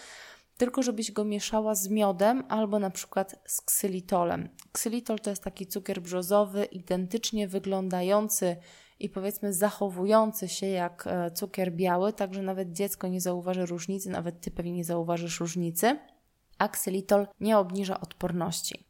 tylko 0.58 0.84
żebyś 0.84 1.12
go 1.12 1.26
mieszała 1.26 1.76
z 1.76 1.90
miodem 1.90 2.44
albo 2.50 2.80
na 2.80 2.90
przykład 2.90 3.36
z 3.46 3.62
ksylitolem. 3.62 4.50
Ksylitol 4.72 5.20
to 5.20 5.30
jest 5.30 5.44
taki 5.44 5.68
cukier 5.68 6.02
brzozowy, 6.02 6.66
identycznie 6.66 7.48
wyglądający 7.48 8.58
i 9.00 9.10
powiedzmy 9.10 9.54
zachowujący 9.54 10.48
się 10.48 10.68
jak 10.68 11.08
e, 11.08 11.32
cukier 11.32 11.72
biały, 11.72 12.14
także 12.14 12.42
nawet 12.42 12.72
dziecko 12.72 13.08
nie 13.08 13.22
zauważy 13.22 13.66
różnicy, 13.66 14.10
nawet 14.10 14.42
ty 14.42 14.52
pewnie 14.52 14.72
nie 14.72 14.84
zauważysz 14.84 15.40
różnicy. 15.40 16.00
A 16.58 16.70
ksylitol 16.70 17.28
nie 17.40 17.58
obniża 17.58 18.02
odporności. 18.02 18.86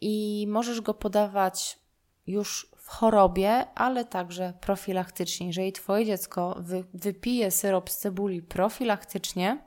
I 0.00 0.46
możesz 0.48 0.80
go 0.80 0.94
podawać 0.94 1.78
już 2.26 2.70
w 2.76 2.88
chorobie, 2.88 3.66
ale 3.74 4.04
także 4.04 4.52
profilaktycznie. 4.60 5.46
Jeżeli 5.46 5.72
Twoje 5.72 6.06
dziecko 6.06 6.56
wy, 6.60 6.84
wypije 6.94 7.50
syrop 7.50 7.90
z 7.90 7.98
cebuli 7.98 8.42
profilaktycznie, 8.42 9.64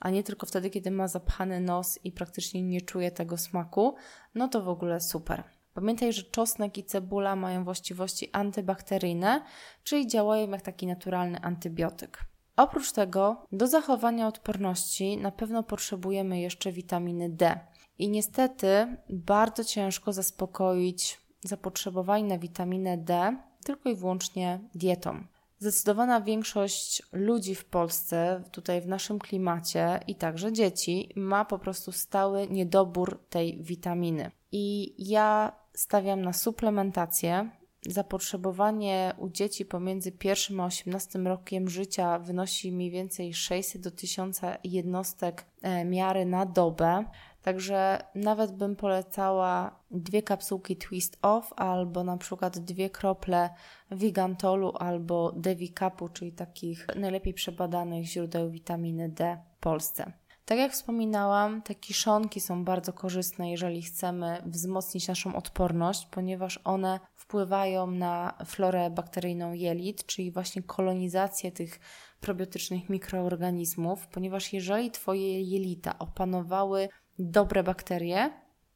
a 0.00 0.10
nie 0.10 0.22
tylko 0.22 0.46
wtedy, 0.46 0.70
kiedy 0.70 0.90
ma 0.90 1.08
zapchany 1.08 1.60
nos 1.60 1.98
i 2.04 2.12
praktycznie 2.12 2.62
nie 2.62 2.80
czuje 2.80 3.10
tego 3.10 3.36
smaku, 3.36 3.94
no 4.34 4.48
to 4.48 4.62
w 4.62 4.68
ogóle 4.68 5.00
super. 5.00 5.57
Pamiętaj, 5.78 6.12
że 6.12 6.22
czosnek 6.22 6.78
i 6.78 6.84
cebula 6.84 7.36
mają 7.36 7.64
właściwości 7.64 8.30
antybakteryjne, 8.32 9.44
czyli 9.84 10.06
działają 10.06 10.50
jak 10.50 10.62
taki 10.62 10.86
naturalny 10.86 11.40
antybiotyk. 11.40 12.18
Oprócz 12.56 12.92
tego, 12.92 13.46
do 13.52 13.66
zachowania 13.66 14.28
odporności 14.28 15.16
na 15.16 15.30
pewno 15.30 15.62
potrzebujemy 15.62 16.40
jeszcze 16.40 16.72
witaminy 16.72 17.28
D. 17.28 17.60
I 17.98 18.08
niestety 18.08 18.96
bardzo 19.10 19.64
ciężko 19.64 20.12
zaspokoić 20.12 21.20
zapotrzebowanie 21.40 22.24
na 22.24 22.38
witaminę 22.38 22.96
D 22.96 23.36
tylko 23.64 23.90
i 23.90 23.96
wyłącznie 23.96 24.60
dietą. 24.74 25.24
Zdecydowana 25.58 26.20
większość 26.20 27.02
ludzi 27.12 27.54
w 27.54 27.64
Polsce, 27.64 28.42
tutaj 28.52 28.80
w 28.80 28.86
naszym 28.86 29.18
klimacie 29.18 30.00
i 30.06 30.14
także 30.14 30.52
dzieci, 30.52 31.12
ma 31.16 31.44
po 31.44 31.58
prostu 31.58 31.92
stały 31.92 32.48
niedobór 32.48 33.20
tej 33.30 33.62
witaminy. 33.62 34.30
I 34.52 34.94
ja 35.10 35.57
stawiam 35.78 36.22
na 36.22 36.32
suplementację. 36.32 37.50
Zapotrzebowanie 37.86 39.12
u 39.18 39.28
dzieci 39.28 39.64
pomiędzy 39.64 40.12
pierwszym 40.12 40.60
a 40.60 40.64
18 40.64 41.18
rokiem 41.18 41.68
życia 41.68 42.18
wynosi 42.18 42.72
mniej 42.72 42.90
więcej 42.90 43.34
600 43.34 43.82
do 43.82 43.90
1000 43.90 44.40
jednostek 44.64 45.44
e, 45.62 45.84
miary 45.84 46.26
na 46.26 46.46
dobę. 46.46 47.04
Także 47.42 47.98
nawet 48.14 48.52
bym 48.52 48.76
polecała 48.76 49.80
dwie 49.90 50.22
kapsułki 50.22 50.76
Twist 50.76 51.18
Off 51.22 51.52
albo 51.56 52.04
na 52.04 52.16
przykład 52.16 52.58
dwie 52.58 52.90
krople 52.90 53.50
Vigantolu 53.90 54.72
albo 54.78 55.32
Devicapu, 55.32 56.08
czyli 56.08 56.32
takich 56.32 56.86
najlepiej 56.96 57.34
przebadanych 57.34 58.04
źródeł 58.04 58.50
witaminy 58.50 59.08
D 59.08 59.38
w 59.56 59.60
Polsce. 59.60 60.12
Tak 60.48 60.58
jak 60.58 60.72
wspominałam, 60.72 61.62
te 61.62 61.74
kiszonki 61.74 62.40
są 62.40 62.64
bardzo 62.64 62.92
korzystne, 62.92 63.50
jeżeli 63.50 63.82
chcemy 63.82 64.42
wzmocnić 64.46 65.08
naszą 65.08 65.36
odporność, 65.36 66.06
ponieważ 66.06 66.60
one 66.64 67.00
wpływają 67.14 67.86
na 67.90 68.38
florę 68.44 68.90
bakteryjną 68.90 69.52
jelit, 69.52 70.06
czyli 70.06 70.32
właśnie 70.32 70.62
kolonizację 70.62 71.52
tych 71.52 71.80
probiotycznych 72.20 72.88
mikroorganizmów, 72.88 74.06
ponieważ 74.06 74.52
jeżeli 74.52 74.90
Twoje 74.90 75.42
jelita 75.42 75.98
opanowały 75.98 76.88
dobre 77.18 77.62
bakterie, 77.62 78.30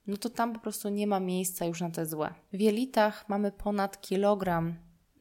no 0.07 0.17
to 0.17 0.31
tam 0.31 0.53
po 0.53 0.61
prostu 0.61 0.89
nie 0.89 1.07
ma 1.07 1.21
miejsca 1.21 1.65
już 1.65 1.81
na 1.81 1.91
te 1.91 2.07
złe. 2.07 2.35
W 2.53 2.61
jelitach 2.61 3.29
mamy 3.29 3.53
ponad 3.53 4.01
kilogram 4.01 4.75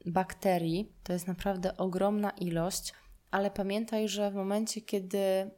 bakterii, 0.06 0.92
to 1.02 1.12
jest 1.12 1.26
naprawdę 1.26 1.76
ogromna 1.76 2.30
ilość, 2.30 2.94
ale 3.30 3.50
pamiętaj, 3.50 4.08
że 4.08 4.30
w 4.30 4.34
momencie, 4.34 4.80
kiedy 4.80 5.50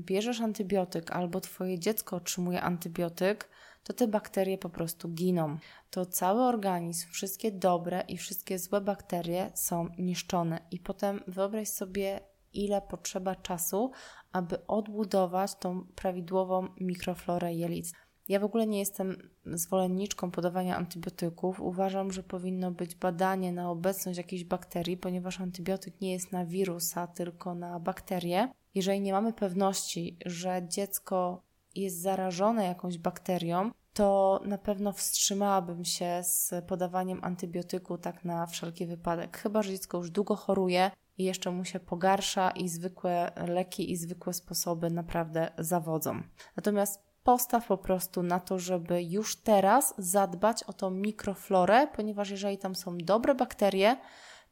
bierzesz 0.00 0.40
antybiotyk 0.40 1.10
albo 1.10 1.40
twoje 1.40 1.78
dziecko 1.78 2.16
otrzymuje 2.16 2.62
antybiotyk, 2.62 3.48
to 3.84 3.92
te 3.92 4.08
bakterie 4.08 4.58
po 4.58 4.68
prostu 4.68 5.08
giną. 5.08 5.56
To 5.90 6.06
cały 6.06 6.42
organizm, 6.42 7.08
wszystkie 7.10 7.52
dobre 7.52 8.04
i 8.08 8.16
wszystkie 8.16 8.58
złe 8.58 8.80
bakterie 8.80 9.50
są 9.54 9.88
niszczone. 9.98 10.60
I 10.70 10.80
potem 10.80 11.20
wyobraź 11.28 11.68
sobie, 11.68 12.20
ile 12.52 12.82
potrzeba 12.82 13.34
czasu, 13.34 13.90
aby 14.32 14.66
odbudować 14.66 15.54
tą 15.54 15.86
prawidłową 15.94 16.68
mikroflorę 16.80 17.54
jelit. 17.54 17.92
Ja 18.28 18.40
w 18.40 18.44
ogóle 18.44 18.66
nie 18.66 18.78
jestem 18.78 19.30
zwolenniczką 19.46 20.30
podawania 20.30 20.76
antybiotyków. 20.76 21.60
Uważam, 21.60 22.12
że 22.12 22.22
powinno 22.22 22.70
być 22.70 22.94
badanie 22.94 23.52
na 23.52 23.70
obecność 23.70 24.18
jakiejś 24.18 24.44
bakterii, 24.44 24.96
ponieważ 24.96 25.40
antybiotyk 25.40 26.00
nie 26.00 26.12
jest 26.12 26.32
na 26.32 26.46
wirusa, 26.46 27.06
tylko 27.06 27.54
na 27.54 27.80
bakterie. 27.80 28.48
Jeżeli 28.76 29.00
nie 29.00 29.12
mamy 29.12 29.32
pewności, 29.32 30.16
że 30.26 30.62
dziecko 30.68 31.42
jest 31.74 32.00
zarażone 32.00 32.64
jakąś 32.64 32.98
bakterią, 32.98 33.70
to 33.92 34.40
na 34.44 34.58
pewno 34.58 34.92
wstrzymałabym 34.92 35.84
się 35.84 36.20
z 36.22 36.54
podawaniem 36.66 37.20
antybiotyku 37.22 37.98
tak 37.98 38.24
na 38.24 38.46
wszelki 38.46 38.86
wypadek. 38.86 39.38
Chyba, 39.38 39.62
że 39.62 39.70
dziecko 39.70 39.98
już 39.98 40.10
długo 40.10 40.36
choruje 40.36 40.90
i 41.18 41.24
jeszcze 41.24 41.50
mu 41.50 41.64
się 41.64 41.80
pogarsza 41.80 42.50
i 42.50 42.68
zwykłe 42.68 43.32
leki 43.48 43.92
i 43.92 43.96
zwykłe 43.96 44.32
sposoby 44.32 44.90
naprawdę 44.90 45.50
zawodzą. 45.58 46.22
Natomiast 46.56 47.02
postaw 47.24 47.66
po 47.66 47.78
prostu 47.78 48.22
na 48.22 48.40
to, 48.40 48.58
żeby 48.58 49.02
już 49.02 49.36
teraz 49.36 49.94
zadbać 49.98 50.62
o 50.62 50.72
tą 50.72 50.90
mikroflorę, 50.90 51.86
ponieważ 51.86 52.30
jeżeli 52.30 52.58
tam 52.58 52.74
są 52.74 52.98
dobre 52.98 53.34
bakterie, 53.34 53.96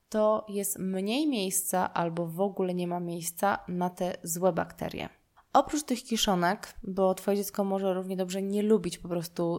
to 0.09 0.47
jest 0.49 0.79
mniej 0.79 1.29
miejsca 1.29 1.95
albo 1.95 2.27
w 2.27 2.41
ogóle 2.41 2.75
nie 2.75 2.87
ma 2.87 3.01
miejsca 3.01 3.59
na 3.69 3.91
te 3.91 4.17
złe 4.23 4.53
bakterie. 4.53 5.09
Oprócz 5.53 5.83
tych 5.83 6.03
kiszonek, 6.03 6.75
bo 6.83 7.15
Twoje 7.15 7.37
dziecko 7.37 7.65
może 7.65 7.95
równie 7.95 8.17
dobrze 8.17 8.43
nie 8.43 8.63
lubić 8.63 8.99
po 8.99 9.09
prostu 9.09 9.59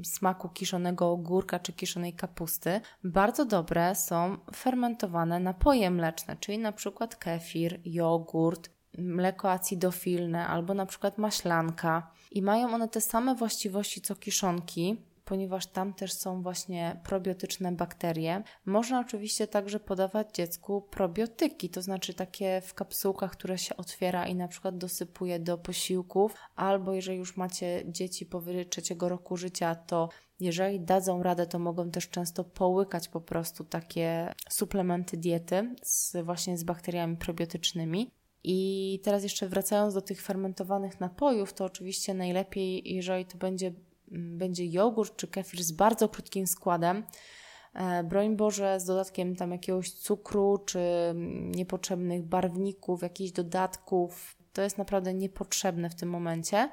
y, 0.00 0.04
smaku 0.04 0.48
kiszonego 0.48 1.10
ogórka 1.10 1.58
czy 1.58 1.72
kiszonej 1.72 2.12
kapusty, 2.12 2.80
bardzo 3.04 3.44
dobre 3.44 3.94
są 3.94 4.36
fermentowane 4.54 5.40
napoje 5.40 5.90
mleczne, 5.90 6.36
czyli 6.40 6.58
na 6.58 6.72
przykład 6.72 7.16
kefir, 7.16 7.80
jogurt, 7.84 8.70
mleko 8.98 9.50
acidofilne 9.50 10.46
albo 10.46 10.74
na 10.74 10.86
przykład 10.86 11.18
maślanka. 11.18 12.10
I 12.30 12.42
mają 12.42 12.74
one 12.74 12.88
te 12.88 13.00
same 13.00 13.34
właściwości 13.34 14.00
co 14.00 14.16
kiszonki, 14.16 14.96
ponieważ 15.28 15.66
tam 15.66 15.94
też 15.94 16.12
są 16.12 16.42
właśnie 16.42 17.00
probiotyczne 17.04 17.72
bakterie. 17.72 18.42
Można 18.66 19.00
oczywiście 19.00 19.46
także 19.46 19.80
podawać 19.80 20.34
dziecku 20.34 20.82
probiotyki, 20.82 21.70
to 21.70 21.82
znaczy 21.82 22.14
takie 22.14 22.60
w 22.64 22.74
kapsułkach, 22.74 23.32
które 23.32 23.58
się 23.58 23.76
otwiera 23.76 24.26
i 24.26 24.34
na 24.34 24.48
przykład 24.48 24.78
dosypuje 24.78 25.38
do 25.38 25.58
posiłków, 25.58 26.34
albo 26.56 26.94
jeżeli 26.94 27.18
już 27.18 27.36
macie 27.36 27.82
dzieci 27.86 28.26
powyżej 28.26 28.66
trzeciego 28.66 29.08
roku 29.08 29.36
życia, 29.36 29.74
to 29.74 30.08
jeżeli 30.40 30.80
dadzą 30.80 31.22
radę, 31.22 31.46
to 31.46 31.58
mogą 31.58 31.90
też 31.90 32.08
często 32.08 32.44
połykać 32.44 33.08
po 33.08 33.20
prostu 33.20 33.64
takie 33.64 34.32
suplementy 34.50 35.16
diety 35.16 35.74
z, 35.82 36.16
właśnie 36.24 36.58
z 36.58 36.64
bakteriami 36.64 37.16
probiotycznymi. 37.16 38.10
I 38.44 39.00
teraz 39.04 39.22
jeszcze 39.22 39.48
wracając 39.48 39.94
do 39.94 40.02
tych 40.02 40.22
fermentowanych 40.22 41.00
napojów, 41.00 41.52
to 41.52 41.64
oczywiście 41.64 42.14
najlepiej, 42.14 42.94
jeżeli 42.94 43.24
to 43.24 43.38
będzie 43.38 43.72
będzie 44.10 44.66
jogurt 44.66 45.16
czy 45.16 45.28
kefir 45.28 45.62
z 45.62 45.72
bardzo 45.72 46.08
krótkim 46.08 46.46
składem. 46.46 47.04
E, 47.74 48.04
broń 48.04 48.36
Boże, 48.36 48.80
z 48.80 48.84
dodatkiem 48.84 49.36
tam 49.36 49.52
jakiegoś 49.52 49.90
cukru 49.92 50.58
czy 50.66 50.80
niepotrzebnych 51.54 52.22
barwników, 52.22 53.02
jakichś 53.02 53.32
dodatków. 53.32 54.36
To 54.52 54.62
jest 54.62 54.78
naprawdę 54.78 55.14
niepotrzebne 55.14 55.90
w 55.90 55.94
tym 55.94 56.10
momencie. 56.10 56.70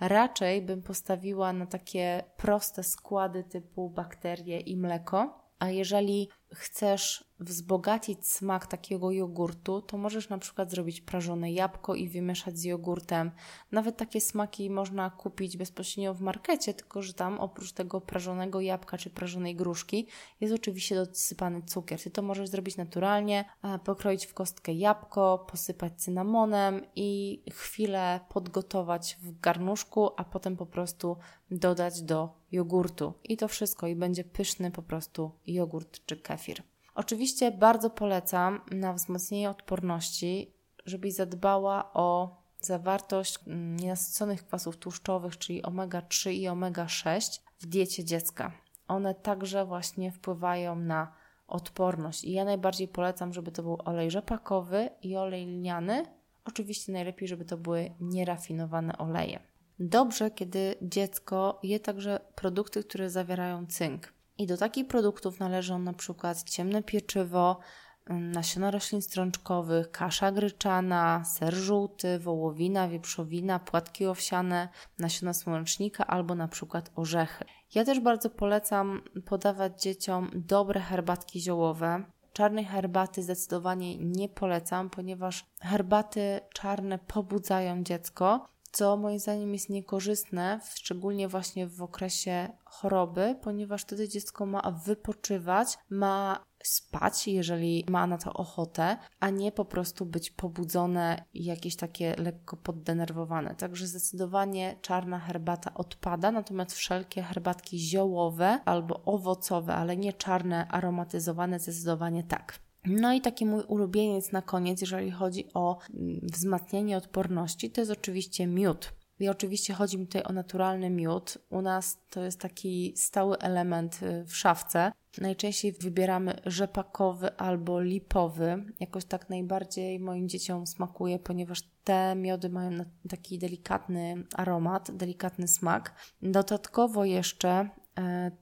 Raczej 0.00 0.62
bym 0.62 0.82
postawiła 0.82 1.52
na 1.52 1.66
takie 1.66 2.24
proste 2.36 2.82
składy 2.82 3.44
typu 3.44 3.90
bakterie 3.90 4.60
i 4.60 4.76
mleko. 4.76 5.48
A 5.58 5.70
jeżeli 5.70 6.28
chcesz 6.54 7.28
wzbogacić 7.40 8.28
smak 8.28 8.66
takiego 8.66 9.10
jogurtu, 9.10 9.82
to 9.82 9.98
możesz 9.98 10.28
na 10.28 10.38
przykład 10.38 10.70
zrobić 10.70 11.00
prażone 11.00 11.52
jabłko 11.52 11.94
i 11.94 12.08
wymieszać 12.08 12.58
z 12.58 12.64
jogurtem. 12.64 13.30
Nawet 13.72 13.96
takie 13.96 14.20
smaki 14.20 14.70
można 14.70 15.10
kupić 15.10 15.56
bezpośrednio 15.56 16.14
w 16.14 16.20
markecie, 16.20 16.74
tylko 16.74 17.02
że 17.02 17.14
tam 17.14 17.40
oprócz 17.40 17.72
tego 17.72 18.00
prażonego 18.00 18.60
jabłka 18.60 18.98
czy 18.98 19.10
prażonej 19.10 19.56
gruszki 19.56 20.06
jest 20.40 20.54
oczywiście 20.54 20.94
dosypany 20.94 21.62
cukier. 21.62 22.02
Ty 22.02 22.10
to 22.10 22.22
możesz 22.22 22.48
zrobić 22.48 22.76
naturalnie, 22.76 23.44
pokroić 23.84 24.26
w 24.26 24.34
kostkę 24.34 24.72
jabłko, 24.72 25.46
posypać 25.50 25.92
cynamonem 26.02 26.82
i 26.96 27.42
chwilę 27.50 28.20
podgotować 28.28 29.18
w 29.22 29.40
garnuszku, 29.40 30.10
a 30.16 30.24
potem 30.24 30.56
po 30.56 30.66
prostu 30.66 31.16
dodać 31.50 32.02
do 32.02 32.37
jogurtu. 32.52 33.14
I 33.24 33.36
to 33.36 33.48
wszystko 33.48 33.86
i 33.86 33.96
będzie 33.96 34.24
pyszny 34.24 34.70
po 34.70 34.82
prostu 34.82 35.30
jogurt 35.46 36.06
czy 36.06 36.16
kefir. 36.16 36.62
Oczywiście 36.94 37.50
bardzo 37.50 37.90
polecam 37.90 38.60
na 38.70 38.92
wzmocnienie 38.92 39.50
odporności, 39.50 40.54
żebyś 40.86 41.14
zadbała 41.14 41.92
o 41.92 42.36
zawartość 42.60 43.38
nienasyconych 43.80 44.46
kwasów 44.46 44.76
tłuszczowych, 44.76 45.38
czyli 45.38 45.62
omega-3 45.62 46.30
i 46.30 46.48
omega-6 46.48 47.40
w 47.58 47.66
diecie 47.66 48.04
dziecka. 48.04 48.52
One 48.88 49.14
także 49.14 49.66
właśnie 49.66 50.12
wpływają 50.12 50.76
na 50.76 51.12
odporność. 51.48 52.24
I 52.24 52.32
ja 52.32 52.44
najbardziej 52.44 52.88
polecam, 52.88 53.32
żeby 53.32 53.52
to 53.52 53.62
był 53.62 53.78
olej 53.84 54.10
rzepakowy 54.10 54.90
i 55.02 55.16
olej 55.16 55.46
lniany. 55.46 56.04
Oczywiście 56.44 56.92
najlepiej, 56.92 57.28
żeby 57.28 57.44
to 57.44 57.56
były 57.56 57.90
nierafinowane 58.00 58.98
oleje. 58.98 59.40
Dobrze, 59.80 60.30
kiedy 60.30 60.74
dziecko 60.82 61.58
je 61.62 61.80
także 61.80 62.20
produkty, 62.34 62.84
które 62.84 63.10
zawierają 63.10 63.66
cynk. 63.66 64.12
I 64.38 64.46
do 64.46 64.56
takich 64.56 64.88
produktów 64.88 65.40
należą 65.40 65.78
na 65.78 65.92
przykład 65.92 66.42
ciemne 66.42 66.82
pieczywo, 66.82 67.58
mm, 68.06 68.32
nasiona 68.32 68.70
roślin 68.70 69.02
strączkowych, 69.02 69.90
kasza 69.90 70.32
gryczana, 70.32 71.24
ser 71.24 71.54
żółty, 71.54 72.18
wołowina, 72.18 72.88
wieprzowina, 72.88 73.58
płatki 73.58 74.06
owsiane, 74.06 74.68
nasiona 74.98 75.34
słonecznika 75.34 76.06
albo 76.06 76.34
na 76.34 76.48
przykład 76.48 76.90
orzechy. 76.96 77.44
Ja 77.74 77.84
też 77.84 78.00
bardzo 78.00 78.30
polecam 78.30 79.02
podawać 79.26 79.82
dzieciom 79.82 80.30
dobre 80.34 80.80
herbatki 80.80 81.40
ziołowe. 81.40 82.04
Czarnej 82.32 82.64
herbaty 82.64 83.22
zdecydowanie 83.22 83.98
nie 83.98 84.28
polecam, 84.28 84.90
ponieważ 84.90 85.46
herbaty 85.60 86.40
czarne 86.54 86.98
pobudzają 86.98 87.82
dziecko, 87.82 88.48
co 88.72 88.96
moim 88.96 89.18
zdaniem 89.18 89.52
jest 89.52 89.68
niekorzystne, 89.68 90.60
szczególnie 90.74 91.28
właśnie 91.28 91.66
w 91.66 91.82
okresie 91.82 92.48
choroby, 92.64 93.36
ponieważ 93.42 93.82
wtedy 93.82 94.08
dziecko 94.08 94.46
ma 94.46 94.70
wypoczywać, 94.86 95.78
ma 95.90 96.44
spać, 96.62 97.28
jeżeli 97.28 97.84
ma 97.88 98.06
na 98.06 98.18
to 98.18 98.32
ochotę, 98.32 98.96
a 99.20 99.30
nie 99.30 99.52
po 99.52 99.64
prostu 99.64 100.06
być 100.06 100.30
pobudzone 100.30 101.24
i 101.34 101.44
jakieś 101.44 101.76
takie 101.76 102.14
lekko 102.18 102.56
poddenerwowane. 102.56 103.54
Także 103.54 103.86
zdecydowanie 103.86 104.76
czarna 104.82 105.18
herbata 105.18 105.74
odpada, 105.74 106.32
natomiast 106.32 106.72
wszelkie 106.72 107.22
herbatki 107.22 107.78
ziołowe 107.78 108.60
albo 108.64 109.02
owocowe, 109.04 109.74
ale 109.74 109.96
nie 109.96 110.12
czarne, 110.12 110.68
aromatyzowane, 110.68 111.58
zdecydowanie 111.58 112.24
tak. 112.24 112.67
No 112.88 113.12
i 113.12 113.20
taki 113.20 113.46
mój 113.46 113.62
ulubieniec 113.62 114.32
na 114.32 114.42
koniec, 114.42 114.80
jeżeli 114.80 115.10
chodzi 115.10 115.44
o 115.54 115.78
mm, 115.94 116.20
wzmacnianie 116.22 116.96
odporności, 116.96 117.70
to 117.70 117.80
jest 117.80 117.90
oczywiście 117.90 118.46
miód. 118.46 118.92
I 119.20 119.28
oczywiście 119.28 119.74
chodzi 119.74 119.98
mi 119.98 120.06
tutaj 120.06 120.22
o 120.22 120.32
naturalny 120.32 120.90
miód. 120.90 121.38
U 121.50 121.62
nas 121.62 121.98
to 122.10 122.24
jest 122.24 122.40
taki 122.40 122.92
stały 122.96 123.38
element 123.38 124.02
y, 124.02 124.24
w 124.24 124.36
szafce. 124.36 124.92
Najczęściej 125.20 125.72
wybieramy 125.72 126.40
rzepakowy 126.46 127.36
albo 127.36 127.80
lipowy. 127.80 128.64
Jakoś 128.80 129.04
tak 129.04 129.30
najbardziej 129.30 130.00
moim 130.00 130.28
dzieciom 130.28 130.66
smakuje, 130.66 131.18
ponieważ 131.18 131.62
te 131.84 132.14
miody 132.16 132.48
mają 132.48 132.70
taki 133.08 133.38
delikatny 133.38 134.24
aromat, 134.34 134.90
delikatny 134.96 135.48
smak. 135.48 135.94
Dodatkowo 136.22 137.04
jeszcze 137.04 137.68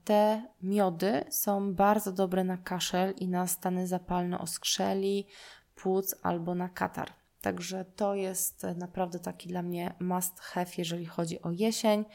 te 0.03 0.41
miody 0.61 1.23
są 1.29 1.75
bardzo 1.75 2.11
dobre 2.11 2.43
na 2.43 2.57
kaszel 2.57 3.13
i 3.17 3.27
na 3.27 3.47
stany 3.47 3.87
zapalne 3.87 4.39
oskrzeli, 4.39 5.27
płuc 5.75 6.15
albo 6.23 6.55
na 6.55 6.69
katar. 6.69 7.13
Także 7.41 7.85
to 7.85 8.15
jest 8.15 8.65
naprawdę 8.75 9.19
taki 9.19 9.49
dla 9.49 9.61
mnie 9.61 9.93
must 9.99 10.39
have, 10.39 10.71
jeżeli 10.77 11.05
chodzi 11.05 11.41
o 11.41 11.51
jesień. 11.51 12.05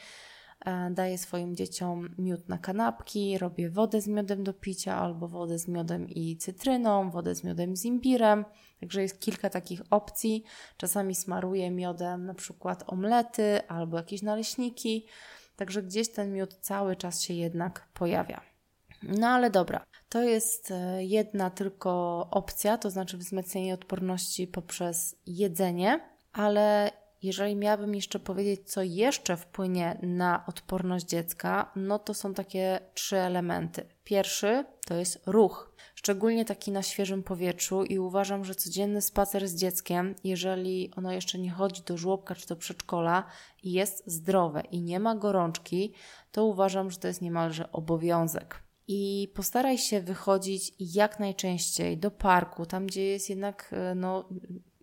E, 0.65 0.91
daję 0.91 1.17
swoim 1.17 1.55
dzieciom 1.55 2.15
miód 2.17 2.49
na 2.49 2.57
kanapki, 2.57 3.37
robię 3.37 3.69
wodę 3.69 4.01
z 4.01 4.07
miodem 4.07 4.43
do 4.43 4.53
picia 4.53 4.97
albo 4.97 5.27
wodę 5.27 5.59
z 5.59 5.67
miodem 5.67 6.09
i 6.09 6.37
cytryną, 6.37 7.09
wodę 7.11 7.35
z 7.35 7.43
miodem 7.43 7.75
z 7.75 7.85
imbirem. 7.85 8.45
Także 8.79 9.01
jest 9.01 9.19
kilka 9.19 9.49
takich 9.49 9.81
opcji. 9.89 10.43
Czasami 10.77 11.15
smaruję 11.15 11.71
miodem 11.71 12.25
na 12.25 12.33
przykład 12.33 12.83
omlety 12.87 13.67
albo 13.67 13.97
jakieś 13.97 14.21
naleśniki. 14.21 15.05
Także 15.55 15.83
gdzieś 15.83 16.11
ten 16.11 16.33
miód 16.33 16.53
cały 16.53 16.95
czas 16.95 17.21
się 17.21 17.33
jednak 17.33 17.87
pojawia. 17.93 18.41
No 19.03 19.27
ale 19.27 19.49
dobra, 19.49 19.85
to 20.09 20.23
jest 20.23 20.71
e, 20.71 21.03
jedna 21.03 21.49
tylko 21.49 22.27
opcja, 22.31 22.77
to 22.77 22.89
znaczy 22.89 23.17
wzmocnienie 23.17 23.73
odporności 23.73 24.47
poprzez 24.47 25.15
jedzenie, 25.25 25.99
ale 26.33 26.91
jeżeli 27.23 27.55
miałabym 27.55 27.95
jeszcze 27.95 28.19
powiedzieć, 28.19 28.71
co 28.71 28.81
jeszcze 28.81 29.37
wpłynie 29.37 29.99
na 30.01 30.45
odporność 30.47 31.05
dziecka, 31.05 31.71
no 31.75 31.99
to 31.99 32.13
są 32.13 32.33
takie 32.33 32.79
trzy 32.93 33.17
elementy. 33.17 33.85
Pierwszy 34.03 34.65
to 34.85 34.95
jest 34.95 35.23
ruch, 35.25 35.75
szczególnie 35.95 36.45
taki 36.45 36.71
na 36.71 36.81
świeżym 36.81 37.23
powietrzu, 37.23 37.83
i 37.83 37.99
uważam, 37.99 38.45
że 38.45 38.55
codzienny 38.55 39.01
spacer 39.01 39.47
z 39.47 39.55
dzieckiem, 39.55 40.15
jeżeli 40.23 40.91
ono 40.95 41.11
jeszcze 41.11 41.39
nie 41.39 41.51
chodzi 41.51 41.81
do 41.81 41.97
żłobka 41.97 42.35
czy 42.35 42.47
do 42.47 42.55
przedszkola 42.55 43.23
i 43.63 43.71
jest 43.71 44.03
zdrowe 44.05 44.61
i 44.71 44.81
nie 44.81 44.99
ma 44.99 45.15
gorączki, 45.15 45.93
to 46.31 46.45
uważam, 46.45 46.91
że 46.91 46.97
to 46.97 47.07
jest 47.07 47.21
niemalże 47.21 47.71
obowiązek. 47.71 48.63
I 48.87 49.31
postaraj 49.35 49.77
się 49.77 50.01
wychodzić 50.01 50.73
jak 50.79 51.19
najczęściej 51.19 51.97
do 51.97 52.11
parku, 52.11 52.65
tam 52.65 52.87
gdzie 52.87 53.05
jest 53.05 53.29
jednak 53.29 53.69
e, 53.71 53.95
no, 53.95 54.29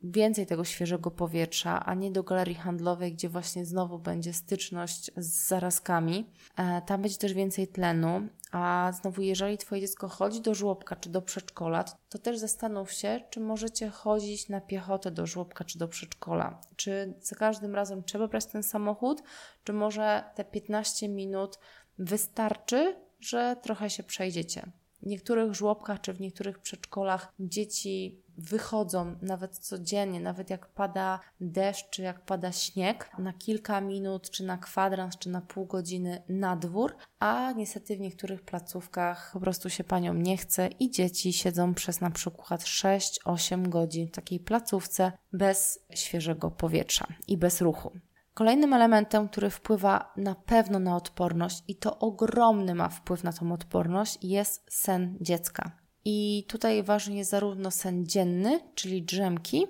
więcej 0.02 0.46
tego 0.46 0.64
świeżego 0.64 1.10
powietrza, 1.10 1.84
a 1.86 1.94
nie 1.94 2.10
do 2.10 2.22
galerii 2.22 2.54
handlowej, 2.54 3.12
gdzie 3.12 3.28
właśnie 3.28 3.66
znowu 3.66 3.98
będzie 3.98 4.32
styczność 4.32 5.10
z 5.16 5.48
zarazkami. 5.48 6.30
E, 6.56 6.82
tam 6.82 7.02
będzie 7.02 7.18
też 7.18 7.34
więcej 7.34 7.68
tlenu, 7.68 8.28
a 8.52 8.92
znowu, 9.00 9.22
jeżeli 9.22 9.58
Twoje 9.58 9.80
dziecko 9.80 10.08
chodzi 10.08 10.40
do 10.40 10.54
żłobka 10.54 10.96
czy 10.96 11.08
do 11.08 11.22
przedszkola, 11.22 11.84
to 12.08 12.18
też 12.18 12.38
zastanów 12.38 12.92
się, 12.92 13.20
czy 13.30 13.40
możecie 13.40 13.88
chodzić 13.88 14.48
na 14.48 14.60
piechotę 14.60 15.10
do 15.10 15.26
żłobka 15.26 15.64
czy 15.64 15.78
do 15.78 15.88
przedszkola. 15.88 16.60
Czy 16.76 17.14
za 17.20 17.36
każdym 17.36 17.74
razem 17.74 18.02
trzeba 18.02 18.28
brać 18.28 18.46
ten 18.46 18.62
samochód, 18.62 19.22
czy 19.64 19.72
może 19.72 20.24
te 20.34 20.44
15 20.44 21.08
minut 21.08 21.58
wystarczy, 21.98 22.96
że 23.20 23.56
trochę 23.62 23.90
się 23.90 24.02
przejdziecie. 24.02 24.72
W 25.02 25.06
niektórych 25.06 25.54
żłobkach 25.54 26.00
czy 26.00 26.12
w 26.12 26.20
niektórych 26.20 26.58
przedszkolach 26.58 27.32
dzieci 27.40 28.22
wychodzą 28.40 29.16
nawet 29.22 29.58
codziennie, 29.58 30.20
nawet 30.20 30.50
jak 30.50 30.66
pada 30.66 31.20
deszcz, 31.40 31.90
czy 31.90 32.02
jak 32.02 32.24
pada 32.24 32.52
śnieg, 32.52 33.10
na 33.18 33.32
kilka 33.32 33.80
minut, 33.80 34.30
czy 34.30 34.44
na 34.44 34.58
kwadrans, 34.58 35.18
czy 35.18 35.30
na 35.30 35.40
pół 35.40 35.66
godziny 35.66 36.22
na 36.28 36.56
dwór, 36.56 36.96
a 37.18 37.52
niestety 37.52 37.96
w 37.96 38.00
niektórych 38.00 38.42
placówkach 38.42 39.30
po 39.32 39.40
prostu 39.40 39.70
się 39.70 39.84
paniom 39.84 40.22
nie 40.22 40.36
chce 40.36 40.68
i 40.68 40.90
dzieci 40.90 41.32
siedzą 41.32 41.74
przez 41.74 42.00
na 42.00 42.10
przykład 42.10 42.62
6-8 42.62 43.68
godzin 43.68 44.08
w 44.08 44.10
takiej 44.10 44.40
placówce 44.40 45.12
bez 45.32 45.86
świeżego 45.94 46.50
powietrza 46.50 47.06
i 47.28 47.36
bez 47.36 47.60
ruchu. 47.60 47.92
Kolejnym 48.34 48.72
elementem, 48.72 49.28
który 49.28 49.50
wpływa 49.50 50.12
na 50.16 50.34
pewno 50.34 50.78
na 50.78 50.96
odporność 50.96 51.64
i 51.68 51.76
to 51.76 51.98
ogromny 51.98 52.74
ma 52.74 52.88
wpływ 52.88 53.24
na 53.24 53.32
tą 53.32 53.52
odporność, 53.52 54.18
jest 54.22 54.66
sen 54.70 55.18
dziecka. 55.20 55.79
I 56.04 56.44
tutaj 56.48 56.82
ważny 56.82 57.14
jest 57.14 57.30
zarówno 57.30 57.70
sen 57.70 58.06
dzienny, 58.06 58.60
czyli 58.74 59.02
drzemki, 59.02 59.66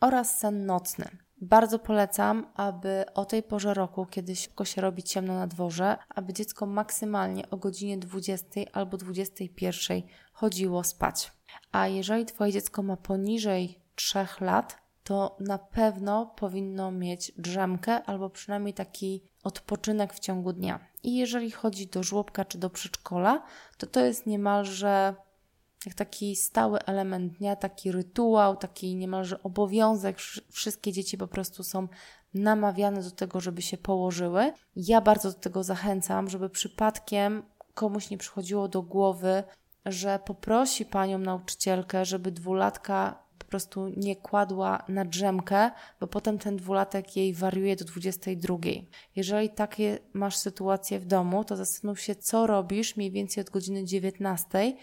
oraz 0.00 0.38
sen 0.38 0.66
nocny. 0.66 1.24
Bardzo 1.40 1.78
polecam, 1.78 2.46
aby 2.54 3.04
o 3.14 3.24
tej 3.24 3.42
porze 3.42 3.74
roku, 3.74 4.06
kiedy 4.06 4.36
szybko 4.36 4.64
się 4.64 4.80
robi 4.80 5.02
ciemno 5.02 5.34
na 5.34 5.46
dworze, 5.46 5.96
aby 6.08 6.32
dziecko 6.32 6.66
maksymalnie 6.66 7.50
o 7.50 7.56
godzinie 7.56 7.98
20 7.98 8.46
albo 8.72 8.96
21 8.96 10.02
chodziło 10.32 10.84
spać. 10.84 11.32
A 11.72 11.88
jeżeli 11.88 12.26
Twoje 12.26 12.52
dziecko 12.52 12.82
ma 12.82 12.96
poniżej 12.96 13.80
3 13.94 14.18
lat, 14.40 14.84
to 15.04 15.36
na 15.40 15.58
pewno 15.58 16.26
powinno 16.26 16.90
mieć 16.90 17.32
drzemkę 17.38 18.02
albo 18.02 18.30
przynajmniej 18.30 18.74
taki 18.74 19.22
odpoczynek 19.42 20.14
w 20.14 20.18
ciągu 20.18 20.52
dnia. 20.52 20.80
I 21.02 21.16
jeżeli 21.16 21.50
chodzi 21.50 21.86
do 21.86 22.02
żłobka 22.02 22.44
czy 22.44 22.58
do 22.58 22.70
przedszkola, 22.70 23.42
to 23.78 23.86
to 23.86 24.00
jest 24.00 24.26
niemalże 24.26 25.14
jak 25.86 25.94
taki 25.94 26.36
stały 26.36 26.78
element 26.84 27.38
dnia, 27.38 27.56
taki 27.56 27.92
rytuał, 27.92 28.56
taki 28.56 28.96
niemalże 28.96 29.42
obowiązek. 29.42 30.18
Wszystkie 30.50 30.92
dzieci 30.92 31.18
po 31.18 31.28
prostu 31.28 31.62
są 31.62 31.88
namawiane 32.34 33.02
do 33.02 33.10
tego, 33.10 33.40
żeby 33.40 33.62
się 33.62 33.78
położyły. 33.78 34.52
Ja 34.76 35.00
bardzo 35.00 35.32
do 35.32 35.38
tego 35.38 35.64
zachęcam, 35.64 36.28
żeby 36.30 36.50
przypadkiem 36.50 37.42
komuś 37.74 38.10
nie 38.10 38.18
przychodziło 38.18 38.68
do 38.68 38.82
głowy, 38.82 39.42
że 39.86 40.18
poprosi 40.26 40.86
panią 40.86 41.18
nauczycielkę, 41.18 42.04
żeby 42.04 42.32
dwulatka 42.32 43.24
po 43.38 43.44
prostu 43.44 43.88
nie 43.88 44.16
kładła 44.16 44.84
na 44.88 45.04
drzemkę, 45.04 45.70
bo 46.00 46.06
potem 46.06 46.38
ten 46.38 46.56
dwulatek 46.56 47.16
jej 47.16 47.34
wariuje 47.34 47.76
do 47.76 47.84
22. 47.84 48.56
Jeżeli 49.16 49.50
takie 49.50 49.98
masz 50.12 50.36
sytuacje 50.36 51.00
w 51.00 51.06
domu, 51.06 51.44
to 51.44 51.56
zastanów 51.56 52.00
się, 52.00 52.14
co 52.14 52.46
robisz 52.46 52.96
mniej 52.96 53.10
więcej 53.10 53.40
od 53.40 53.50
godziny 53.50 53.84
19, 53.84 54.76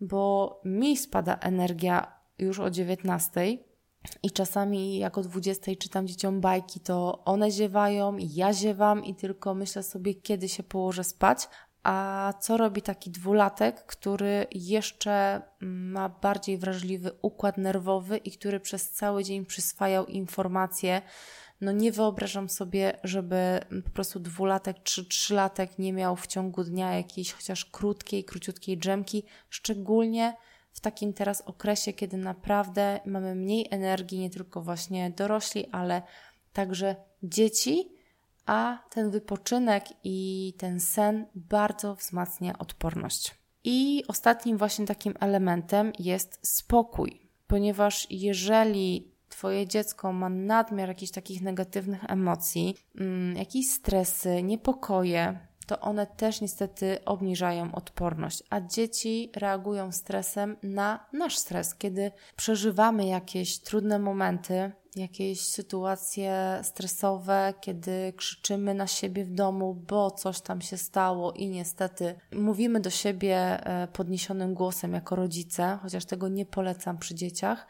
bo 0.00 0.60
mi 0.64 0.96
spada 0.96 1.38
energia 1.40 2.12
już 2.38 2.60
o 2.60 2.70
19. 2.70 3.58
I 4.22 4.30
czasami 4.30 4.98
jak 4.98 5.18
o 5.18 5.22
20 5.22 5.72
czytam 5.78 6.06
dzieciom 6.06 6.40
bajki, 6.40 6.80
to 6.80 7.24
one 7.24 7.50
ziewają 7.50 8.16
ja 8.18 8.52
ziewam 8.52 9.04
i 9.04 9.14
tylko 9.14 9.54
myślę 9.54 9.82
sobie, 9.82 10.14
kiedy 10.14 10.48
się 10.48 10.62
położę 10.62 11.04
spać, 11.04 11.48
a 11.82 12.32
co 12.40 12.56
robi 12.56 12.82
taki 12.82 13.10
dwulatek, 13.10 13.86
który 13.86 14.46
jeszcze 14.52 15.42
ma 15.60 16.08
bardziej 16.08 16.58
wrażliwy 16.58 17.10
układ 17.22 17.58
nerwowy 17.58 18.16
i 18.16 18.30
który 18.30 18.60
przez 18.60 18.90
cały 18.90 19.24
dzień 19.24 19.46
przyswajał 19.46 20.06
informacje? 20.06 21.02
No 21.60 21.72
nie 21.72 21.92
wyobrażam 21.92 22.48
sobie, 22.48 22.98
żeby 23.04 23.60
po 23.84 23.90
prostu 23.90 24.20
dwulatek 24.20 24.82
czy 24.82 25.04
trzylatek 25.04 25.78
nie 25.78 25.92
miał 25.92 26.16
w 26.16 26.26
ciągu 26.26 26.64
dnia 26.64 26.94
jakiejś 26.94 27.32
chociaż 27.32 27.64
krótkiej, 27.64 28.24
króciutkiej 28.24 28.78
drzemki, 28.78 29.24
szczególnie 29.50 30.36
w 30.72 30.80
takim 30.80 31.12
teraz 31.12 31.40
okresie, 31.40 31.92
kiedy 31.92 32.16
naprawdę 32.16 33.00
mamy 33.06 33.34
mniej 33.34 33.66
energii, 33.70 34.18
nie 34.18 34.30
tylko 34.30 34.62
właśnie 34.62 35.10
dorośli, 35.10 35.66
ale 35.72 36.02
także 36.52 36.96
dzieci 37.22 37.96
a 38.46 38.78
ten 38.90 39.10
wypoczynek 39.10 39.84
i 40.04 40.54
ten 40.58 40.80
sen 40.80 41.26
bardzo 41.34 41.94
wzmacnia 41.94 42.58
odporność. 42.58 43.34
I 43.64 44.04
ostatnim 44.08 44.58
właśnie 44.58 44.86
takim 44.86 45.14
elementem 45.20 45.92
jest 45.98 46.38
spokój, 46.42 47.20
ponieważ 47.46 48.06
jeżeli 48.10 49.15
Twoje 49.36 49.66
dziecko 49.66 50.12
ma 50.12 50.28
nadmiar 50.28 50.88
jakichś 50.88 51.12
takich 51.12 51.42
negatywnych 51.42 52.10
emocji, 52.10 52.76
mm, 53.00 53.36
jakieś 53.36 53.70
stresy, 53.70 54.42
niepokoje, 54.42 55.38
to 55.66 55.80
one 55.80 56.06
też 56.06 56.40
niestety 56.40 56.98
obniżają 57.04 57.74
odporność, 57.74 58.42
a 58.50 58.60
dzieci 58.60 59.30
reagują 59.36 59.92
stresem 59.92 60.56
na 60.62 61.06
nasz 61.12 61.38
stres. 61.38 61.74
Kiedy 61.74 62.12
przeżywamy 62.36 63.06
jakieś 63.06 63.58
trudne 63.58 63.98
momenty, 63.98 64.72
jakieś 64.96 65.40
sytuacje 65.40 66.60
stresowe, 66.62 67.54
kiedy 67.60 68.12
krzyczymy 68.16 68.74
na 68.74 68.86
siebie 68.86 69.24
w 69.24 69.30
domu, 69.30 69.74
bo 69.74 70.10
coś 70.10 70.40
tam 70.40 70.60
się 70.60 70.76
stało 70.76 71.32
i 71.32 71.48
niestety 71.48 72.14
mówimy 72.32 72.80
do 72.80 72.90
siebie 72.90 73.36
e, 73.36 73.88
podniesionym 73.88 74.54
głosem 74.54 74.92
jako 74.92 75.16
rodzice, 75.16 75.78
chociaż 75.82 76.04
tego 76.04 76.28
nie 76.28 76.46
polecam 76.46 76.98
przy 76.98 77.14
dzieciach, 77.14 77.66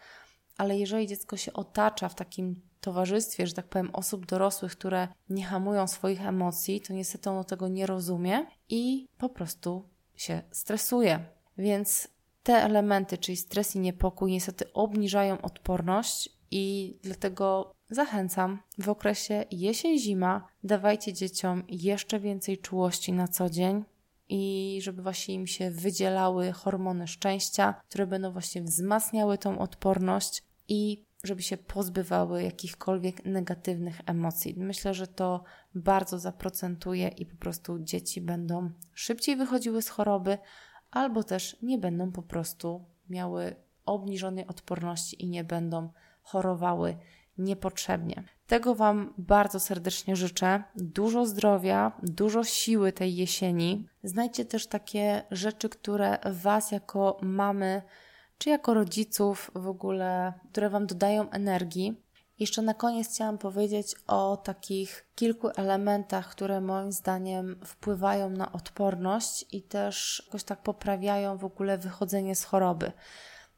ale 0.57 0.79
jeżeli 0.79 1.07
dziecko 1.07 1.37
się 1.37 1.53
otacza 1.53 2.09
w 2.09 2.15
takim 2.15 2.61
towarzystwie, 2.81 3.47
że 3.47 3.53
tak 3.53 3.69
powiem, 3.69 3.91
osób 3.93 4.27
dorosłych, 4.27 4.73
które 4.73 5.09
nie 5.29 5.45
hamują 5.45 5.87
swoich 5.87 6.27
emocji, 6.27 6.81
to 6.81 6.93
niestety 6.93 7.31
ono 7.31 7.45
tego 7.45 7.69
nie 7.69 7.87
rozumie 7.87 8.47
i 8.69 9.09
po 9.19 9.29
prostu 9.29 9.89
się 10.17 10.43
stresuje. 10.51 11.25
Więc 11.59 12.09
te 12.43 12.53
elementy, 12.55 13.19
czyli 13.19 13.37
stres 13.37 13.77
i 13.77 13.79
niepokój, 13.79 14.33
niestety 14.33 14.73
obniżają 14.73 15.43
odporność 15.43 16.37
i 16.51 16.97
dlatego 17.03 17.73
zachęcam 17.91 18.59
w 18.79 18.89
okresie 18.89 19.45
jesień-zima 19.51 20.49
dawajcie 20.65 21.13
dzieciom 21.13 21.63
jeszcze 21.69 22.21
więcej 22.21 22.59
czułości 22.59 23.13
na 23.13 23.29
co 23.29 23.51
dzień 23.51 23.85
i 24.29 24.79
żeby 24.83 25.03
właśnie 25.03 25.35
im 25.35 25.47
się 25.47 25.71
wydzielały 25.71 26.53
hormony 26.53 27.07
szczęścia, 27.07 27.75
które 27.89 28.07
będą 28.07 28.33
właśnie 28.33 28.63
wzmacniały 28.63 29.39
tą 29.39 29.59
odporność 29.59 30.43
i 30.69 31.07
żeby 31.25 31.43
się 31.43 31.57
pozbywały 31.57 32.43
jakichkolwiek 32.43 33.25
negatywnych 33.25 34.01
emocji. 34.07 34.55
Myślę, 34.57 34.95
że 34.95 35.07
to 35.07 35.45
bardzo 35.75 36.19
zaprocentuje 36.19 37.09
i 37.09 37.27
po 37.27 37.37
prostu 37.37 37.79
dzieci 37.79 38.21
będą 38.21 38.71
szybciej 38.95 39.37
wychodziły 39.37 39.83
z 39.83 39.89
choroby, 39.89 40.39
albo 40.91 41.23
też 41.25 41.57
nie 41.63 41.79
będą 41.79 42.13
po 42.13 42.23
prostu 42.23 42.85
miały 43.11 43.57
obniżonej 43.87 44.47
odporności 44.47 45.25
i 45.25 45.29
nie 45.29 45.45
będą 45.45 45.93
chorowały 46.23 46.97
niepotrzebnie. 47.39 48.25
Tego 48.47 48.75
Wam 48.75 49.15
bardzo 49.19 49.61
serdecznie 49.61 50.17
życzę. 50.17 50.63
Dużo 50.77 51.27
zdrowia, 51.27 51.93
dużo 52.03 52.45
siły 52.45 52.93
tej 52.93 53.17
jesieni. 53.17 53.89
Znajdźcie 54.03 54.45
też 54.45 54.67
takie 54.67 55.23
rzeczy, 55.31 55.69
które 55.69 56.19
Was 56.25 56.73
jako 56.73 57.19
mamy 57.23 57.83
czy 58.39 58.51
jako 58.51 58.75
rodziców 58.75 59.51
w 59.55 59.69
ogóle, 59.69 60.33
które 60.53 60.71
Wam 60.71 60.87
dodają 60.87 61.31
energii. 61.31 62.03
Jeszcze 62.39 62.63
na 62.63 62.75
koniec 62.75 63.09
chciałam 63.09 63.39
powiedzieć 63.39 63.95
o 64.07 64.37
takich 64.37 65.07
kilku 65.15 65.49
elementach, 65.57 66.31
które 66.31 66.61
moim 66.61 66.93
zdaniem 66.93 67.61
wpływają 67.65 68.31
na 68.31 68.53
odporność 68.53 69.45
i 69.53 69.63
też 69.63 70.23
jakoś 70.27 70.45
tak 70.45 70.63
poprawiają 70.63 71.37
w 71.37 71.45
ogóle 71.45 71.79
wychodzenie 71.79 72.35
z 72.37 72.45
choroby. 72.45 72.93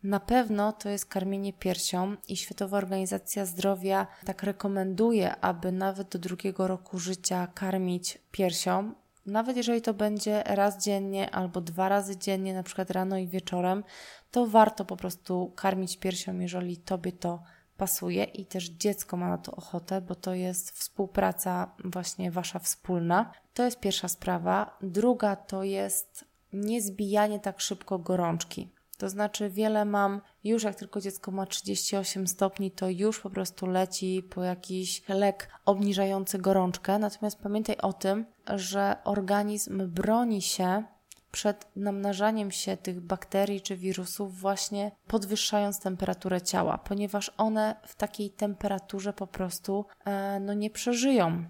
Na 0.02 0.20
pewno 0.20 0.72
to 0.72 0.88
jest 0.88 1.06
karmienie 1.06 1.52
piersią 1.52 2.16
i 2.28 2.36
Światowa 2.36 2.78
Organizacja 2.78 3.46
Zdrowia 3.46 4.06
tak 4.24 4.42
rekomenduje, 4.42 5.36
aby 5.36 5.72
nawet 5.72 6.08
do 6.08 6.18
drugiego 6.18 6.66
roku 6.68 6.98
życia 6.98 7.46
karmić 7.46 8.18
piersią. 8.30 8.94
Nawet 9.28 9.56
jeżeli 9.56 9.82
to 9.82 9.94
będzie 9.94 10.42
raz 10.42 10.84
dziennie 10.84 11.30
albo 11.30 11.60
dwa 11.60 11.88
razy 11.88 12.16
dziennie, 12.16 12.54
na 12.54 12.62
przykład 12.62 12.90
rano 12.90 13.18
i 13.18 13.28
wieczorem, 13.28 13.84
to 14.30 14.46
warto 14.46 14.84
po 14.84 14.96
prostu 14.96 15.52
karmić 15.56 15.96
piersią, 15.96 16.38
jeżeli 16.38 16.76
tobie 16.76 17.12
to 17.12 17.42
pasuje 17.76 18.24
i 18.24 18.46
też 18.46 18.68
dziecko 18.68 19.16
ma 19.16 19.28
na 19.28 19.38
to 19.38 19.52
ochotę, 19.52 20.00
bo 20.00 20.14
to 20.14 20.34
jest 20.34 20.70
współpraca 20.70 21.74
właśnie 21.84 22.30
wasza 22.30 22.58
wspólna. 22.58 23.32
To 23.54 23.64
jest 23.64 23.80
pierwsza 23.80 24.08
sprawa. 24.08 24.78
Druga 24.82 25.36
to 25.36 25.62
jest 25.64 26.24
niezbijanie 26.52 27.40
tak 27.40 27.60
szybko 27.60 27.98
gorączki. 27.98 28.68
To 28.98 29.08
znaczy, 29.08 29.50
wiele 29.50 29.84
mam 29.84 30.20
już 30.44 30.62
jak 30.62 30.74
tylko 30.74 31.00
dziecko 31.00 31.30
ma 31.30 31.46
38 31.46 32.26
stopni, 32.26 32.70
to 32.70 32.88
już 32.88 33.20
po 33.20 33.30
prostu 33.30 33.66
leci 33.66 34.22
po 34.30 34.44
jakiś 34.44 35.08
lek 35.08 35.48
obniżający 35.64 36.38
gorączkę. 36.38 36.98
Natomiast 36.98 37.38
pamiętaj 37.38 37.76
o 37.76 37.92
tym, 37.92 38.26
że 38.56 38.96
organizm 39.04 39.90
broni 39.90 40.42
się 40.42 40.84
przed 41.32 41.66
namnażaniem 41.76 42.50
się 42.50 42.76
tych 42.76 43.00
bakterii 43.00 43.60
czy 43.60 43.76
wirusów, 43.76 44.40
właśnie 44.40 44.90
podwyższając 45.06 45.80
temperaturę 45.80 46.42
ciała, 46.42 46.78
ponieważ 46.78 47.32
one 47.36 47.76
w 47.86 47.94
takiej 47.94 48.30
temperaturze 48.30 49.12
po 49.12 49.26
prostu 49.26 49.84
e, 50.04 50.40
no, 50.40 50.54
nie 50.54 50.70
przeżyją 50.70 51.44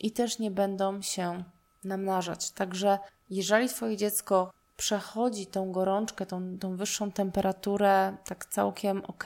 i 0.00 0.10
też 0.10 0.38
nie 0.38 0.50
będą 0.50 1.02
się 1.02 1.44
namnażać. 1.84 2.50
Także 2.50 2.98
jeżeli 3.30 3.68
Twoje 3.68 3.96
dziecko 3.96 4.52
przechodzi 4.76 5.46
tą 5.46 5.72
gorączkę, 5.72 6.26
tą, 6.26 6.58
tą 6.58 6.76
wyższą 6.76 7.12
temperaturę 7.12 8.16
tak 8.24 8.46
całkiem 8.46 9.02
ok, 9.04 9.24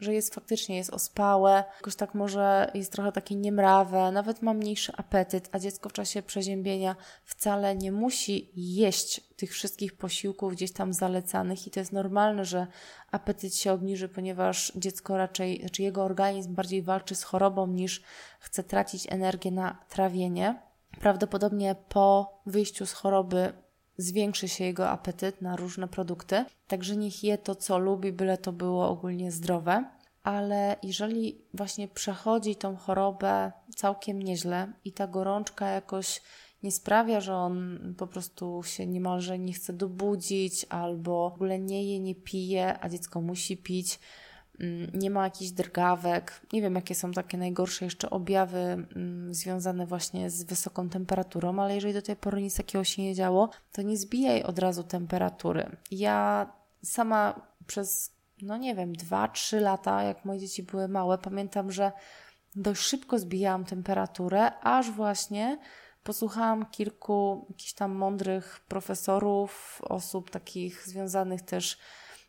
że 0.00 0.14
jest 0.14 0.34
faktycznie 0.34 0.76
jest 0.76 0.90
ospałe, 0.90 1.64
jakoś 1.76 1.96
tak 1.96 2.14
może 2.14 2.70
jest 2.74 2.92
trochę 2.92 3.12
takie 3.12 3.34
niemrawe, 3.34 4.12
nawet 4.12 4.42
ma 4.42 4.54
mniejszy 4.54 4.92
apetyt, 4.96 5.48
a 5.52 5.58
dziecko 5.58 5.88
w 5.88 5.92
czasie 5.92 6.22
przeziębienia 6.22 6.96
wcale 7.24 7.76
nie 7.76 7.92
musi 7.92 8.50
jeść 8.56 9.20
tych 9.20 9.52
wszystkich 9.52 9.96
posiłków 9.96 10.52
gdzieś 10.52 10.72
tam 10.72 10.92
zalecanych 10.92 11.66
i 11.66 11.70
to 11.70 11.80
jest 11.80 11.92
normalne, 11.92 12.44
że 12.44 12.66
apetyt 13.10 13.54
się 13.54 13.72
obniży, 13.72 14.08
ponieważ 14.08 14.72
dziecko 14.76 15.16
raczej, 15.16 15.60
znaczy 15.60 15.82
jego 15.82 16.04
organizm 16.04 16.54
bardziej 16.54 16.82
walczy 16.82 17.14
z 17.14 17.22
chorobą 17.22 17.66
niż 17.66 18.02
chce 18.40 18.64
tracić 18.64 19.06
energię 19.10 19.50
na 19.50 19.78
trawienie. 19.88 20.62
Prawdopodobnie 21.00 21.76
po 21.88 22.40
wyjściu 22.46 22.86
z 22.86 22.92
choroby 22.92 23.52
zwiększy 23.98 24.48
się 24.48 24.64
jego 24.64 24.88
apetyt 24.88 25.42
na 25.42 25.56
różne 25.56 25.88
produkty. 25.88 26.44
Także 26.66 26.96
niech 26.96 27.24
je 27.24 27.38
to, 27.38 27.54
co 27.54 27.78
lubi, 27.78 28.12
byle 28.12 28.38
to 28.38 28.52
było 28.52 28.88
ogólnie 28.88 29.32
zdrowe. 29.32 29.84
Ale 30.22 30.76
jeżeli 30.82 31.44
właśnie 31.54 31.88
przechodzi 31.88 32.56
tą 32.56 32.76
chorobę 32.76 33.52
całkiem 33.76 34.22
nieźle 34.22 34.72
i 34.84 34.92
ta 34.92 35.06
gorączka 35.06 35.68
jakoś 35.68 36.22
nie 36.62 36.72
sprawia, 36.72 37.20
że 37.20 37.34
on 37.34 37.78
po 37.98 38.06
prostu 38.06 38.62
się 38.64 38.86
niemalże 38.86 39.38
nie 39.38 39.52
chce 39.52 39.72
dobudzić 39.72 40.66
albo 40.68 41.30
w 41.30 41.34
ogóle 41.34 41.58
nie 41.58 41.92
je, 41.92 42.00
nie 42.00 42.14
pije, 42.14 42.78
a 42.80 42.88
dziecko 42.88 43.20
musi 43.20 43.56
pić, 43.56 43.98
nie 44.94 45.10
ma 45.10 45.24
jakichś 45.24 45.50
drgawek. 45.50 46.40
Nie 46.52 46.62
wiem, 46.62 46.74
jakie 46.74 46.94
są 46.94 47.12
takie 47.12 47.38
najgorsze 47.38 47.84
jeszcze 47.84 48.10
objawy 48.10 48.58
mm, 48.58 49.34
związane 49.34 49.86
właśnie 49.86 50.30
z 50.30 50.44
wysoką 50.44 50.88
temperaturą, 50.88 51.58
ale 51.58 51.74
jeżeli 51.74 51.94
do 51.94 52.02
tej 52.02 52.16
pory 52.16 52.42
nic 52.42 52.56
takiego 52.56 52.84
się 52.84 53.02
nie 53.02 53.14
działo, 53.14 53.50
to 53.72 53.82
nie 53.82 53.96
zbijaj 53.96 54.42
od 54.42 54.58
razu 54.58 54.82
temperatury. 54.82 55.76
Ja 55.90 56.52
sama 56.82 57.40
przez, 57.66 58.12
no 58.42 58.56
nie 58.56 58.74
wiem, 58.74 58.92
2-3 58.92 59.60
lata, 59.60 60.02
jak 60.02 60.24
moje 60.24 60.40
dzieci 60.40 60.62
były 60.62 60.88
małe, 60.88 61.18
pamiętam, 61.18 61.72
że 61.72 61.92
dość 62.56 62.80
szybko 62.80 63.18
zbijałam 63.18 63.64
temperaturę, 63.64 64.60
aż 64.60 64.90
właśnie 64.90 65.58
posłuchałam 66.04 66.66
kilku 66.66 67.46
jakichś 67.48 67.72
tam 67.72 67.92
mądrych 67.94 68.60
profesorów, 68.68 69.82
osób 69.82 70.30
takich 70.30 70.88
związanych 70.88 71.42
też 71.42 71.78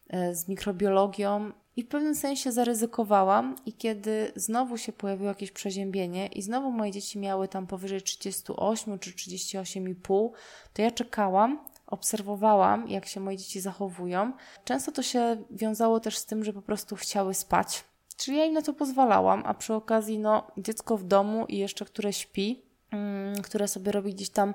e, 0.10 0.36
z 0.36 0.48
mikrobiologią 0.48 1.52
i 1.78 1.84
w 1.84 1.88
pewnym 1.88 2.16
sensie 2.16 2.52
zaryzykowałam 2.52 3.56
i 3.66 3.74
kiedy 3.74 4.32
znowu 4.36 4.78
się 4.78 4.92
pojawiło 4.94 5.30
jakieś 5.30 5.52
przeziębienie 5.52 6.28
i 6.28 6.42
znowu 6.42 6.72
moje 6.72 6.92
dzieci 6.92 7.20
miały 7.20 7.48
tam 7.48 7.68
powyżej 7.68 8.02
38 8.02 9.00
czy 9.00 9.12
38,5, 9.12 10.30
to 10.74 10.82
ja 10.82 10.92
czekałam, 10.92 11.60
obserwowałam, 11.88 12.88
jak 12.90 13.06
się 13.06 13.20
moje 13.20 13.38
dzieci 13.38 13.62
zachowują. 13.62 14.32
Często 14.66 14.92
to 14.92 15.04
się 15.04 15.44
wiązało 15.52 16.00
też 16.00 16.18
z 16.18 16.26
tym, 16.26 16.44
że 16.44 16.54
po 16.54 16.62
prostu 16.62 16.96
chciały 16.96 17.34
spać. 17.34 17.84
Czyli 18.18 18.38
ja 18.38 18.46
im 18.46 18.54
na 18.54 18.62
to 18.62 18.74
pozwalałam, 18.74 19.44
a 19.46 19.54
przy 19.54 19.74
okazji, 19.74 20.20
no, 20.20 20.48
dziecko 20.58 20.98
w 20.98 21.04
domu 21.04 21.46
i 21.48 21.58
jeszcze 21.58 21.86
które 21.86 22.14
śpi, 22.14 22.67
Mm, 22.92 23.42
które 23.42 23.68
sobie 23.68 23.92
robi 23.92 24.14
gdzieś 24.14 24.30
tam 24.30 24.54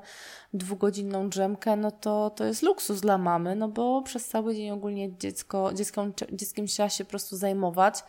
dwugodzinną 0.54 1.28
drzemkę, 1.28 1.76
no 1.76 1.90
to 1.90 2.30
to 2.30 2.44
jest 2.44 2.62
luksus 2.62 3.00
dla 3.00 3.18
mamy, 3.18 3.56
no 3.56 3.68
bo 3.68 4.02
przez 4.02 4.28
cały 4.28 4.54
dzień 4.54 4.70
ogólnie 4.70 5.16
dziecko, 5.18 5.72
dzieckiem, 5.74 6.12
dzieckiem 6.32 6.66
trzeba 6.66 6.88
się 6.88 7.04
po 7.04 7.10
prostu 7.10 7.36
zajmować. 7.36 8.04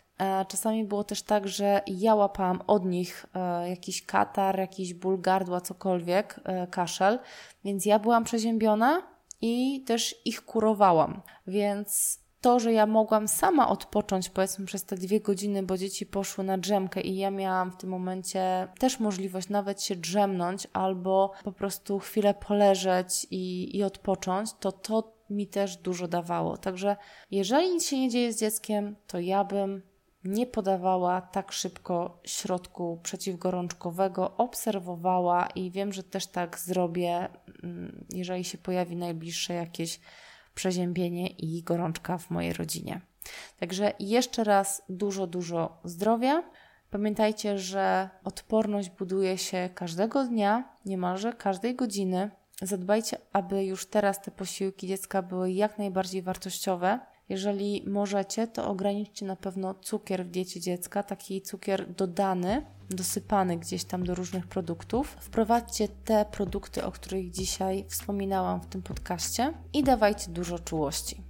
Czasami 0.48 0.84
było 0.84 1.04
też 1.04 1.22
tak, 1.22 1.48
że 1.48 1.82
ja 1.86 2.14
łapałam 2.14 2.62
od 2.66 2.84
nich 2.84 3.26
e, 3.34 3.70
jakiś 3.70 4.06
katar, 4.06 4.58
jakiś 4.58 4.94
ból 4.94 5.20
gardła, 5.20 5.60
cokolwiek, 5.60 6.40
e, 6.44 6.66
kaszel, 6.66 7.18
więc 7.64 7.86
ja 7.86 7.98
byłam 7.98 8.24
przeziębiona 8.24 9.02
i 9.40 9.84
też 9.86 10.14
ich 10.24 10.44
kurowałam, 10.44 11.22
więc 11.46 12.18
to, 12.44 12.60
że 12.60 12.72
ja 12.72 12.86
mogłam 12.86 13.28
sama 13.28 13.68
odpocząć, 13.68 14.30
powiedzmy, 14.30 14.66
przez 14.66 14.84
te 14.84 14.96
dwie 14.96 15.20
godziny, 15.20 15.62
bo 15.62 15.78
dzieci 15.78 16.06
poszły 16.06 16.44
na 16.44 16.58
drzemkę 16.58 17.00
i 17.00 17.16
ja 17.16 17.30
miałam 17.30 17.70
w 17.70 17.76
tym 17.76 17.90
momencie 17.90 18.68
też 18.78 19.00
możliwość 19.00 19.48
nawet 19.48 19.82
się 19.82 19.96
drzemnąć 19.96 20.68
albo 20.72 21.32
po 21.44 21.52
prostu 21.52 21.98
chwilę 21.98 22.34
poleżeć 22.34 23.26
i, 23.30 23.76
i 23.76 23.82
odpocząć, 23.82 24.52
to 24.60 24.72
to 24.72 25.14
mi 25.30 25.46
też 25.46 25.76
dużo 25.76 26.08
dawało. 26.08 26.56
Także 26.56 26.96
jeżeli 27.30 27.70
nic 27.70 27.86
się 27.86 28.00
nie 28.00 28.10
dzieje 28.10 28.32
z 28.32 28.40
dzieckiem, 28.40 28.96
to 29.06 29.18
ja 29.18 29.44
bym 29.44 29.82
nie 30.24 30.46
podawała 30.46 31.20
tak 31.20 31.52
szybko 31.52 32.20
środku 32.24 33.00
przeciwgorączkowego, 33.02 34.36
obserwowała 34.36 35.46
i 35.46 35.70
wiem, 35.70 35.92
że 35.92 36.02
też 36.02 36.26
tak 36.26 36.58
zrobię, 36.58 37.28
mm, 37.62 38.06
jeżeli 38.10 38.44
się 38.44 38.58
pojawi 38.58 38.96
najbliższe 38.96 39.54
jakieś 39.54 40.00
przeziębienie 40.54 41.26
i 41.26 41.62
gorączka 41.62 42.18
w 42.18 42.30
mojej 42.30 42.52
rodzinie. 42.52 43.00
Także 43.60 43.92
jeszcze 44.00 44.44
raz 44.44 44.82
dużo, 44.88 45.26
dużo 45.26 45.80
zdrowia. 45.84 46.42
Pamiętajcie, 46.90 47.58
że 47.58 48.10
odporność 48.24 48.90
buduje 48.90 49.38
się 49.38 49.68
każdego 49.74 50.24
dnia, 50.24 50.76
niemalże 50.86 51.32
każdej 51.32 51.74
godziny. 51.74 52.30
Zadbajcie, 52.62 53.18
aby 53.32 53.64
już 53.64 53.86
teraz 53.86 54.22
te 54.22 54.30
posiłki 54.30 54.88
dziecka 54.88 55.22
były 55.22 55.52
jak 55.52 55.78
najbardziej 55.78 56.22
wartościowe. 56.22 57.00
Jeżeli 57.28 57.84
możecie, 57.86 58.46
to 58.46 58.68
ograniczcie 58.68 59.26
na 59.26 59.36
pewno 59.36 59.74
cukier 59.74 60.24
w 60.24 60.30
diecie 60.30 60.60
dziecka, 60.60 61.02
taki 61.02 61.42
cukier 61.42 61.94
dodany, 61.94 62.66
dosypany 62.90 63.56
gdzieś 63.56 63.84
tam 63.84 64.04
do 64.04 64.14
różnych 64.14 64.46
produktów. 64.46 65.16
Wprowadźcie 65.20 65.88
te 65.88 66.24
produkty, 66.24 66.84
o 66.84 66.92
których 66.92 67.30
dzisiaj 67.30 67.84
wspominałam 67.88 68.60
w 68.60 68.66
tym 68.66 68.82
podcaście 68.82 69.52
i 69.72 69.82
dawajcie 69.82 70.30
dużo 70.30 70.58
czułości. 70.58 71.22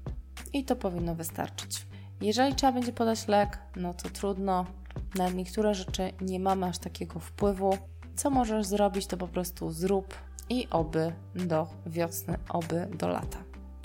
I 0.52 0.64
to 0.64 0.76
powinno 0.76 1.14
wystarczyć. 1.14 1.86
Jeżeli 2.20 2.54
trzeba 2.54 2.72
będzie 2.72 2.92
podać 2.92 3.28
lek, 3.28 3.58
no 3.76 3.94
to 3.94 4.10
trudno. 4.10 4.66
Na 5.14 5.30
niektóre 5.30 5.74
rzeczy 5.74 6.12
nie 6.20 6.40
mamy 6.40 6.66
aż 6.66 6.78
takiego 6.78 7.20
wpływu. 7.20 7.78
Co 8.16 8.30
możesz 8.30 8.66
zrobić, 8.66 9.06
to 9.06 9.16
po 9.16 9.28
prostu 9.28 9.70
zrób 9.70 10.14
i 10.48 10.68
oby 10.70 11.12
do 11.34 11.66
wiosny, 11.86 12.38
oby 12.48 12.88
do 12.98 13.08
lata. 13.08 13.43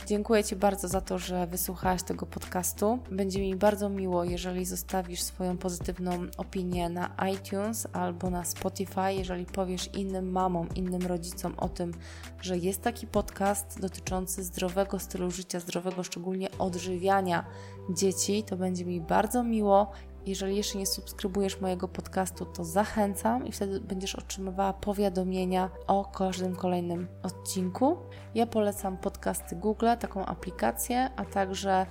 Dziękuję 0.10 0.44
Ci 0.44 0.56
bardzo 0.56 0.88
za 0.88 1.02
to, 1.02 1.20
że 1.20 1.48
wysłuchałaś 1.48 2.04
tego 2.04 2.26
podcastu. 2.26 3.00
Będzie 3.12 3.42
mi 3.42 3.56
bardzo 3.56 3.90
miło, 3.90 4.24
jeżeli 4.24 4.66
zostawisz 4.66 5.22
swoją 5.22 5.58
pozytywną 5.58 6.12
opinię 6.38 6.90
na 6.90 7.16
iTunes 7.34 7.88
albo 7.94 8.30
na 8.30 8.46
Spotify, 8.46 9.14
jeżeli 9.14 9.46
powiesz 9.46 9.90
innym 9.94 10.32
mamom, 10.32 10.70
innym 10.76 11.02
rodzicom 11.02 11.54
o 11.58 11.70
tym, 11.70 11.94
że 12.42 12.58
jest 12.58 12.82
taki 12.82 13.08
podcast 13.08 13.82
dotyczący 13.82 14.44
zdrowego 14.44 15.00
stylu 15.00 15.32
życia, 15.32 15.60
zdrowego 15.60 16.04
szczególnie 16.04 16.50
odżywiania 16.60 17.46
dzieci, 17.90 18.44
to 18.44 18.58
będzie 18.58 18.86
mi 18.86 19.02
bardzo 19.02 19.44
miło 19.44 19.92
jeżeli 20.26 20.56
jeszcze 20.56 20.78
nie 20.78 20.86
subskrybujesz 20.86 21.62
mojego 21.62 21.88
podcastu, 21.88 22.46
to 22.46 22.64
zachęcam 22.64 23.48
i 23.48 23.52
wtedy 23.52 23.80
będziesz 23.80 24.16
otrzymywała 24.16 24.74
powiadomienia 24.74 25.70
o 25.88 26.06
każdym 26.06 26.56
kolejnym 26.56 27.08
odcinku. 27.24 27.98
Ja 28.36 28.48
polecam 28.48 28.98
podcasty 29.20 29.56
Google, 29.56 29.86
taką 30.00 30.26
aplikację, 30.26 31.10
a 31.16 31.26
także 31.26 31.86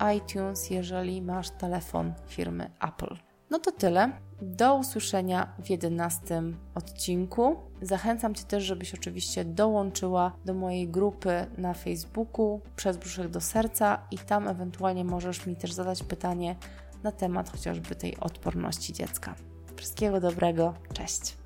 e, 0.00 0.16
iTunes, 0.16 0.70
jeżeli 0.70 1.22
masz 1.22 1.50
telefon 1.50 2.12
firmy 2.26 2.70
Apple. 2.80 3.16
No 3.50 3.58
to 3.58 3.72
tyle. 3.72 4.12
Do 4.42 4.74
usłyszenia 4.74 5.52
w 5.64 5.70
11 5.70 6.42
odcinku. 6.74 7.56
Zachęcam 7.82 8.34
Cię 8.34 8.44
też, 8.44 8.64
żebyś 8.64 8.94
oczywiście 8.94 9.44
dołączyła 9.44 10.32
do 10.44 10.54
mojej 10.54 10.88
grupy 10.88 11.46
na 11.58 11.74
Facebooku 11.74 12.60
przez 12.76 12.96
brzuszek 12.96 13.28
do 13.28 13.40
serca 13.40 13.98
i 14.10 14.18
tam 14.18 14.48
ewentualnie 14.48 15.04
możesz 15.04 15.46
mi 15.46 15.56
też 15.56 15.72
zadać 15.72 16.02
pytanie 16.02 16.56
na 17.02 17.12
temat 17.12 17.50
chociażby 17.50 17.94
tej 17.94 18.16
odporności 18.16 18.92
dziecka. 18.92 19.34
Wszystkiego 19.76 20.20
dobrego, 20.20 20.74
cześć! 20.92 21.36